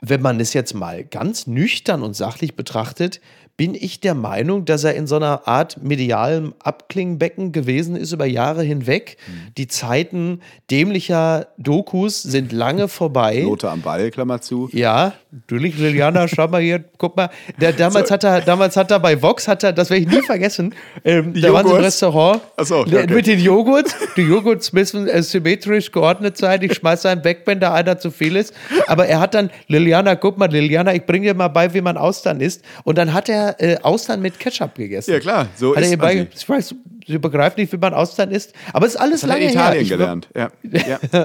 [0.00, 3.20] Wenn man es jetzt mal ganz nüchtern und sachlich betrachtet,
[3.56, 8.26] bin ich der Meinung, dass er in so einer Art medialem Abklingbecken gewesen ist über
[8.26, 9.16] Jahre hinweg.
[9.56, 10.40] Die Zeiten
[10.70, 13.40] dämlicher Dokus sind lange vorbei.
[13.40, 14.68] Lothar am Ball, Klammer zu.
[14.72, 17.30] Ja, natürlich, Liliana, schau mal hier, guck mal.
[17.58, 20.22] Der, damals, hat er, damals hat er bei Vox, hat er, das werde ich nie
[20.26, 21.84] vergessen, ähm, da waren sie im Joghurt?
[21.84, 23.94] Restaurant so, okay, mit den Joghurts.
[24.16, 26.60] Die Joghurts müssen äh, symmetrisch geordnet sein.
[26.62, 28.52] Ich schmeiße einen weg, wenn da einer zu viel ist.
[28.86, 31.96] Aber er hat dann, Liliana, guck mal, Liliana, ich bringe dir mal bei, wie man
[31.96, 32.62] Austern isst.
[32.84, 35.10] Und dann hat er äh, Austern mit Ketchup gegessen.
[35.12, 36.28] Ja, klar, so hat er ihr man bei, sie.
[36.34, 36.74] ich weiß,
[37.06, 38.52] sie begreift nicht, wie man Austern isst.
[38.72, 39.82] Aber es ist alles Das hat er lange Italien her.
[39.82, 40.28] Ich- gelernt.
[40.34, 40.50] Ja.
[40.62, 41.22] ja.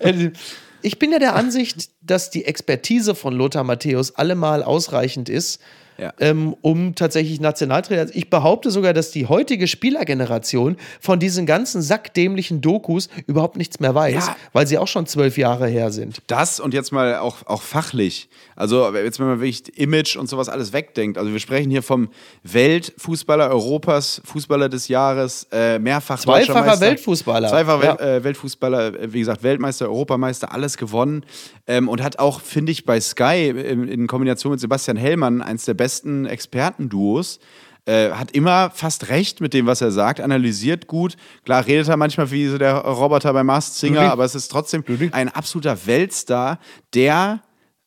[0.00, 0.30] äh,
[0.80, 5.60] Ich bin ja der Ansicht, dass die Expertise von Lothar Matthäus allemal ausreichend ist,
[6.00, 6.12] Ja.
[6.20, 8.02] ähm, um tatsächlich Nationaltrainer.
[8.02, 13.80] Also Ich behaupte sogar, dass die heutige Spielergeneration von diesen ganzen sackdämlichen Dokus überhaupt nichts
[13.80, 14.36] mehr weiß, Ja.
[14.52, 16.18] weil sie auch schon zwölf Jahre her sind.
[16.28, 18.28] Das und jetzt mal auch, auch fachlich.
[18.54, 21.18] Also, jetzt, wenn man wirklich Image und sowas alles wegdenkt.
[21.18, 22.08] Also, wir sprechen hier vom
[22.44, 26.80] Weltfußballer Europas, Fußballer des Jahres, äh, mehrfach Zweifacher.
[26.80, 27.48] Weltfußballer.
[27.48, 27.98] Zweifacher Ja.
[27.98, 31.24] Wel äh, Weltfußballer, äh, wie gesagt, Weltmeister, Europameister, alles gewonnen.
[31.66, 35.64] Ähm, und hat auch, finde ich, bei Sky in, in Kombination mit Sebastian Hellmann eins
[35.64, 35.87] der besten
[36.26, 37.38] Expertenduos.
[37.86, 41.16] Äh, hat immer fast recht mit dem, was er sagt, analysiert gut.
[41.44, 44.84] Klar redet er manchmal wie so der Roboter bei Mars Singer, aber es ist trotzdem
[45.12, 46.58] ein absoluter Weltstar,
[46.94, 47.40] der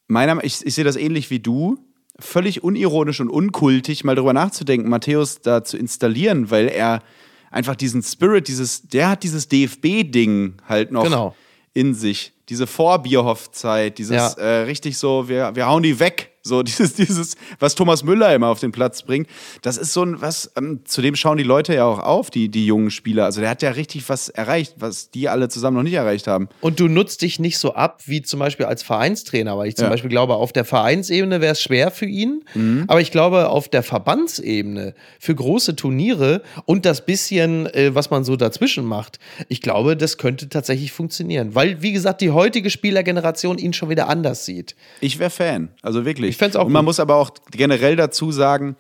[0.08, 1.78] meiner ich, ich sehe das ähnlich wie du,
[2.20, 7.04] völlig unironisch und unkultig mal drüber nachzudenken, Matthäus da zu installieren, weil er
[7.52, 11.36] einfach diesen Spirit, dieses, der hat dieses DFB-Ding halt noch Genau.
[11.74, 12.34] in sich.
[12.50, 14.32] Diese Vorbierhoff-Zeit, dieses Ja.
[14.34, 16.28] äh, richtig so, wir, wir hauen die weg.
[16.44, 19.28] So dieses, dieses, was Thomas Müller immer auf den Platz bringt.
[19.62, 22.50] Das ist so ein, was, ähm, zu dem schauen die Leute ja auch auf, die,
[22.50, 23.26] die jungen Spieler.
[23.26, 26.50] Also der hat ja richtig was erreicht, was die alle zusammen noch nicht erreicht haben.
[26.60, 29.84] Und du nutzt dich nicht so ab wie zum Beispiel als Vereinstrainer, weil ich zum
[29.86, 29.92] Ja.
[29.92, 32.44] Beispiel glaube, auf der Vereinsebene wäre es schwer für ihn,
[32.88, 38.24] aber ich glaube, auf der Verbandsebene für große Turniere und das bisschen, äh, was man
[38.24, 43.58] so dazwischen macht, ich glaube, das könnte tatsächlich funktionieren, weil, wie gesagt, die heutige Spielergeneration
[43.58, 44.76] ihn schon wieder anders sieht.
[45.00, 46.32] Ich wäre Fan, also wirklich.
[46.32, 46.90] Ich fänd's auch Und man gut.
[46.90, 48.76] muss aber auch generell dazu sagen,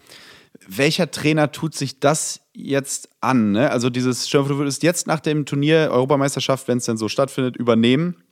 [0.67, 3.51] welcher Trainer tut sich das jetzt an?
[3.51, 3.71] Ne?
[3.71, 7.57] Also dieses, stell du würdest jetzt nach dem Turnier Europameisterschaft, wenn es denn so stattfindet,
[7.57, 8.23] übernehmen.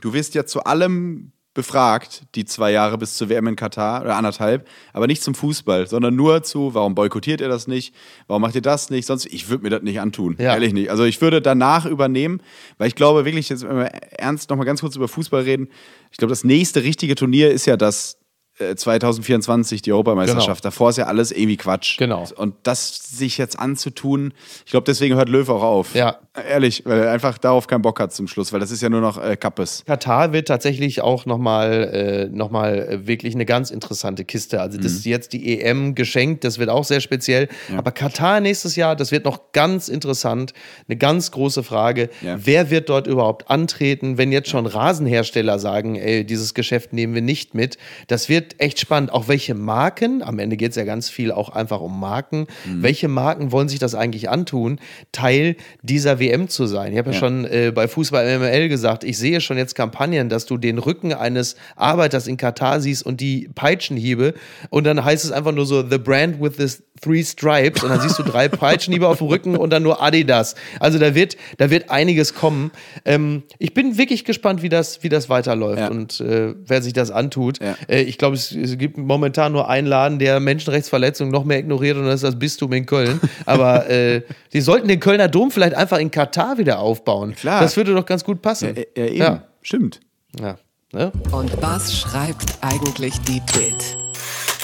[0.00, 4.16] Du wirst ja zu allem befragt, die zwei Jahre bis zur WM in Katar oder
[4.16, 7.94] anderthalb, aber nicht zum Fußball, sondern nur zu, warum boykottiert ihr das nicht,
[8.28, 10.54] warum macht ihr das nicht, sonst, ich würde mir das nicht antun, Ja.
[10.54, 10.90] ehrlich nicht.
[10.90, 12.40] Also ich würde danach übernehmen,
[12.78, 13.86] weil ich glaube wirklich, jetzt wenn wir
[14.18, 15.68] ernst nochmal ganz kurz über Fußball reden,
[16.12, 18.18] ich glaube, das nächste richtige Turnier ist ja das
[18.58, 20.64] äh, 2024, die Europameisterschaft.
[20.64, 21.98] Davor ist ja alles irgendwie Quatsch.
[21.98, 22.26] Genau.
[22.36, 24.34] Und das sich jetzt anzutun,
[24.64, 25.94] ich glaube, deswegen hört Löw auch auf.
[25.94, 26.18] Ja.
[26.32, 29.00] Ehrlich, weil er einfach darauf keinen Bock hat zum Schluss, weil das ist ja nur
[29.00, 29.82] noch äh, Kappes.
[29.84, 34.60] Katar wird tatsächlich auch nochmal äh, noch mal, äh, wirklich eine ganz interessante Kiste.
[34.60, 37.48] Also, das ist jetzt die EM geschenkt, das wird auch sehr speziell.
[37.76, 40.52] Aber Katar nächstes Jahr, das wird noch ganz interessant.
[40.86, 42.10] Eine ganz große Frage.
[42.22, 42.38] Ja.
[42.40, 47.22] Wer wird dort überhaupt antreten, wenn jetzt schon Rasenhersteller sagen, ey, dieses Geschäft nehmen wir
[47.22, 47.76] nicht mit?
[48.06, 49.10] Das wird echt spannend.
[49.10, 53.08] Auch welche Marken, am Ende geht es ja ganz viel auch einfach um Marken, welche
[53.08, 54.78] Marken wollen sich das eigentlich antun,
[55.10, 56.92] Teil dieser WM zu sein?
[56.92, 60.46] Ich habe ja, schon äh, bei Fußball MML gesagt, ich sehe schon jetzt Kampagnen, dass
[60.46, 64.34] du den Rücken eines Arbeiters in Katar siehst und die Peitschenhiebe
[64.70, 68.00] und dann heißt es einfach nur so, the brand with the three stripes und dann
[68.00, 70.54] siehst du drei Peitschenhiebe auf dem Rücken und dann nur Adidas.
[70.80, 72.70] Also da wird, da wird einiges kommen.
[73.06, 75.88] Ähm, ich bin wirklich gespannt, wie das, wie das weiterläuft Ja.
[75.88, 77.58] und äh, wer sich das antut.
[77.62, 77.74] Ja.
[77.88, 81.96] Äh, ich glaube, es, es gibt momentan nur einen Laden, der Menschenrechtsverletzungen noch mehr ignoriert
[81.96, 83.18] und das ist das Bistum in Köln.
[83.46, 84.20] Aber äh,
[84.52, 87.34] die sollten den Kölner Dom vielleicht einfach in Katar wieder aufbauen.
[87.34, 87.60] Klar.
[87.60, 88.74] Das würde doch ganz gut passen.
[88.76, 89.16] Ja, ja, eben.
[89.18, 89.44] Ja.
[89.62, 90.00] Stimmt.
[90.38, 90.56] Ja.
[90.92, 91.12] Ne?
[91.32, 93.98] Und was schreibt eigentlich die Bild?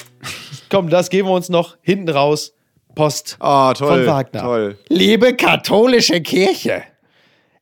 [0.70, 2.52] Komm, das geben wir uns noch hinten raus.
[2.94, 3.88] Post Oh, toll.
[3.88, 4.40] von Wagner.
[4.40, 4.78] Toll.
[4.88, 6.82] Liebe katholische Kirche,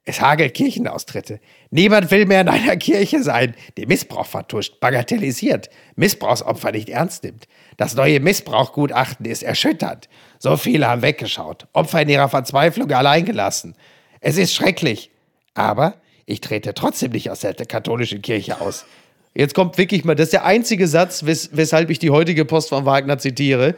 [0.04, 1.40] es hagelt Kirchenaustritte.
[1.70, 7.48] Niemand will mehr in einer Kirche sein, die Missbrauch vertuscht, bagatellisiert, Missbrauchsopfer nicht ernst nimmt.
[7.78, 10.08] Das neue Missbrauchgutachten ist erschütternd.
[10.44, 13.74] So viele haben weggeschaut, Opfer in ihrer Verzweiflung allein gelassen.
[14.20, 15.10] Es ist schrecklich,
[15.54, 15.94] aber
[16.26, 18.84] ich trete trotzdem nicht aus der katholischen Kirche aus.
[19.32, 22.68] Jetzt kommt wirklich mal, das ist der einzige Satz, wes weshalb ich die heutige Post
[22.68, 23.74] von Wagner zitiere.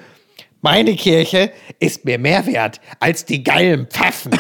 [0.60, 4.32] Meine Kirche ist mir mehr wert als die geilen Pfaffen.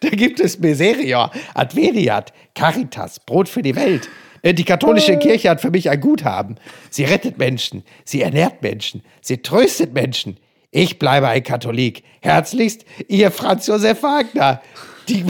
[0.00, 4.08] da gibt es Miserior, Adveniat, Caritas, Brot für die Welt.
[4.46, 6.56] Äh, Die katholische Kirche hat für mich ein Guthaben.
[6.88, 10.36] Sie rettet Menschen, sie ernährt Menschen, sie tröstet Menschen.
[10.70, 12.04] Ich bleibe ein Katholik.
[12.20, 14.62] Herzlichst, Ihr Franz Josef Wagner.
[15.08, 15.24] Die,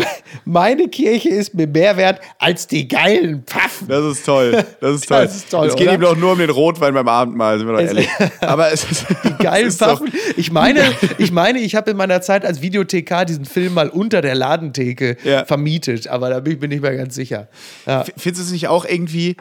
[0.45, 3.89] meine Kirche ist mir mehr wert als die geilen Pfaffen.
[3.89, 4.65] Das ist toll.
[4.81, 5.23] Das ist toll.
[5.25, 5.95] Das ist toll, Es geht oder?
[5.97, 8.09] ihm doch nur um den Rotwein beim Abendmahl, sind wir doch ehrlich.
[8.41, 9.07] Aber es ist.
[9.25, 10.13] Die Geil, Waffen.
[10.37, 10.83] Ich meine,
[11.19, 15.17] ich meine, ich habe in meiner Zeit als Videothekar diesen Film mal unter der Ladentheke
[15.25, 15.45] Ja.
[15.45, 17.49] vermietet, aber da bin ich mir nicht mehr ganz sicher.
[17.87, 18.05] Ja.
[18.17, 19.37] Findest du es nicht auch irgendwie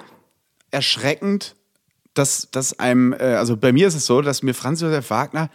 [0.71, 1.55] erschreckend,
[2.13, 5.49] dass, dass einem, äh, also bei mir ist es so, dass mir Franz Josef Wagner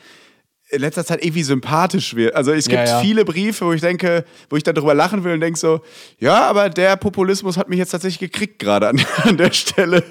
[0.71, 2.35] in letzter Zeit irgendwie sympathisch wird.
[2.35, 3.01] Also es gibt Ja, ja.
[3.01, 5.81] viele Briefe, wo ich denke, wo ich dann drüber lachen will und denke so,
[6.19, 10.03] ja, aber der Populismus hat mich jetzt tatsächlich gekriegt gerade an, an der Stelle.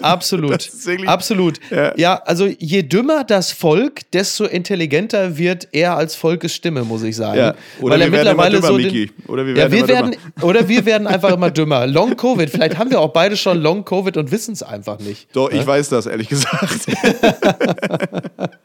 [0.00, 0.70] Absolut.
[1.06, 1.60] Absolut.
[1.70, 1.92] Ja.
[1.96, 2.22] Ja.
[2.24, 7.54] also je dümmer das Volk, desto intelligenter wird er als Volkes Stimme, muss ich sagen.
[7.80, 9.88] Oder Weil er wir werden immer mittlerweile dümmer, so den, Oder wir werden wir immer
[9.88, 11.86] werden oder wir werden einfach immer dümmer.
[11.86, 15.28] Long Covid, vielleicht haben wir auch beide schon Long Covid und wissen es einfach nicht.
[15.34, 16.86] Doch, ich weiß das, ehrlich gesagt.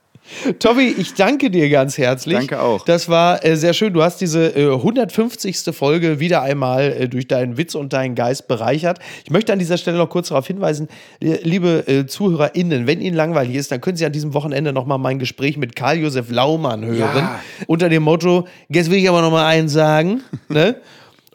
[0.60, 2.38] Tommy, ich danke dir ganz herzlich.
[2.38, 2.86] Danke auch.
[2.86, 3.94] Das war äh, sehr schön.
[3.94, 5.58] Du hast diese äh, 150.
[5.74, 9.00] Folge wieder einmal äh, durch deinen Witz und deinen Geist bereichert.
[9.24, 10.88] Ich möchte an dieser Stelle noch kurz darauf hinweisen,
[11.22, 14.98] äh, liebe äh, ZuhörerInnen, wenn Ihnen langweilig ist, dann können Sie an diesem Wochenende nochmal
[14.98, 17.00] mein Gespräch mit Karl-Josef Laumann hören.
[17.00, 17.40] Ja.
[17.68, 20.22] Unter dem Motto, jetzt will ich aber nochmal eins sagen.
[20.50, 20.76] ne?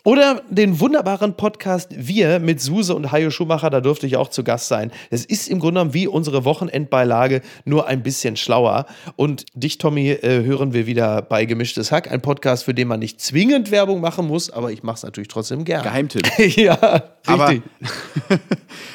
[0.05, 4.42] Oder den wunderbaren Podcast Wir mit Suse und Hajo Schumacher, da durfte ich auch zu
[4.42, 4.90] Gast sein.
[5.11, 8.86] Es ist im Grunde genommen wie unsere Wochenendbeilage, nur ein bisschen schlauer.
[9.14, 12.98] Und dich, Tommy, äh, hören wir wieder bei Gemischtes Hack, ein Podcast, für den man
[12.98, 15.84] nicht zwingend Werbung machen muss, aber ich mache es natürlich trotzdem gerne.
[15.84, 16.26] Geheimtipp.
[16.57, 17.62] ja, Aber, richtig.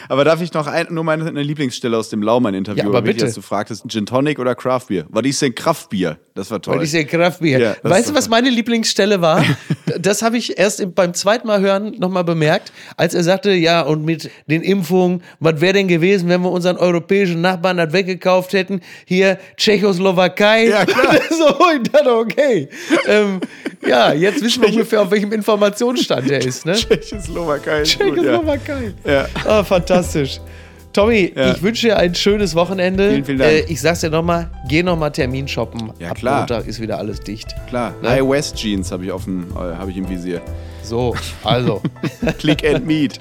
[0.10, 3.24] aber darf ich noch ein, nur meine eine Lieblingsstelle aus dem Laumann-Interview, Ja, aber bitte.
[3.24, 5.05] dass du fragtest, Gin Tonic oder Craft Beer?
[5.08, 6.18] Was ist denn Kraftbier?
[6.36, 6.76] Das war toll.
[6.76, 7.60] Weil ich sehr Kraftbier.
[7.60, 9.41] Ja, weißt ist du, was meine Lieblingsstelle war?
[10.00, 13.82] das habe ich erst im, beim zweiten Mal hören nochmal bemerkt, als er sagte, ja,
[13.82, 18.54] und mit den Impfungen, was wäre denn gewesen, wenn wir unseren europäischen Nachbarn das weggekauft
[18.54, 18.82] hätten?
[19.06, 20.68] Hier Tschechoslowakei.
[20.68, 21.16] Ja, klar.
[21.30, 22.70] so, ich dachte, okay.
[23.08, 23.40] Ähm,
[23.86, 26.66] ja, jetzt wissen wir ungefähr, auf welchem Informationsstand er ist.
[26.66, 26.74] Ne?
[26.74, 28.24] Tschechoslowakei ist gut, ja.
[28.24, 28.94] Tschechoslowakei.
[29.06, 29.28] Ja.
[29.46, 30.40] Ah, fantastisch.
[30.98, 31.52] Tommy, Ja.
[31.52, 33.12] ich wünsche dir ein schönes Wochenende.
[33.12, 33.52] Vielen, vielen Dank.
[33.52, 35.91] Äh, ich sag's dir nochmal, geh nochmal Termin shoppen.
[36.00, 36.39] Ja, Ab klar.
[36.39, 37.54] Montag ist wieder alles dicht.
[37.70, 37.93] Klar.
[38.02, 38.10] Ne?
[38.10, 40.41] High West Jeans habe ich, dem, äh, hab ich im Visier.
[40.82, 41.84] So, also.
[42.39, 43.20] Click and Meet.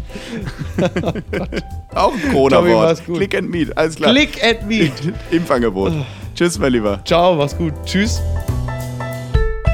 [1.95, 3.05] Auch ein Corona-Wort.
[3.05, 4.11] Click and Meet, alles klar.
[4.11, 4.93] Click and meet.
[5.31, 5.93] Impfangebot.
[6.35, 7.01] Tschüss, mein Lieber.
[7.05, 7.75] Ciao, mach's gut.
[7.85, 8.23] Tschüss.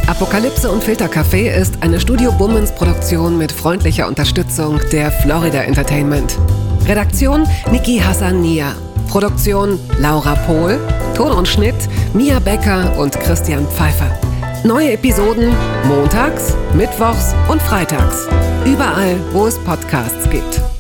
[0.08, 6.36] Apokalypse und Filtercafé ist eine Studio Bummens Produktion mit freundlicher Unterstützung der Florida Entertainment.
[6.86, 8.74] Redaktion Niki Hassania.
[9.08, 10.80] Produktion Laura Pohl.
[11.14, 11.74] Ton und Schnitt
[12.14, 14.10] Mia Becker und Christian Pfeiffer.
[14.64, 15.54] Neue Episoden
[15.86, 18.26] montags, mittwochs und freitags.
[18.64, 20.71] Überall, wo es Podcasts gibt.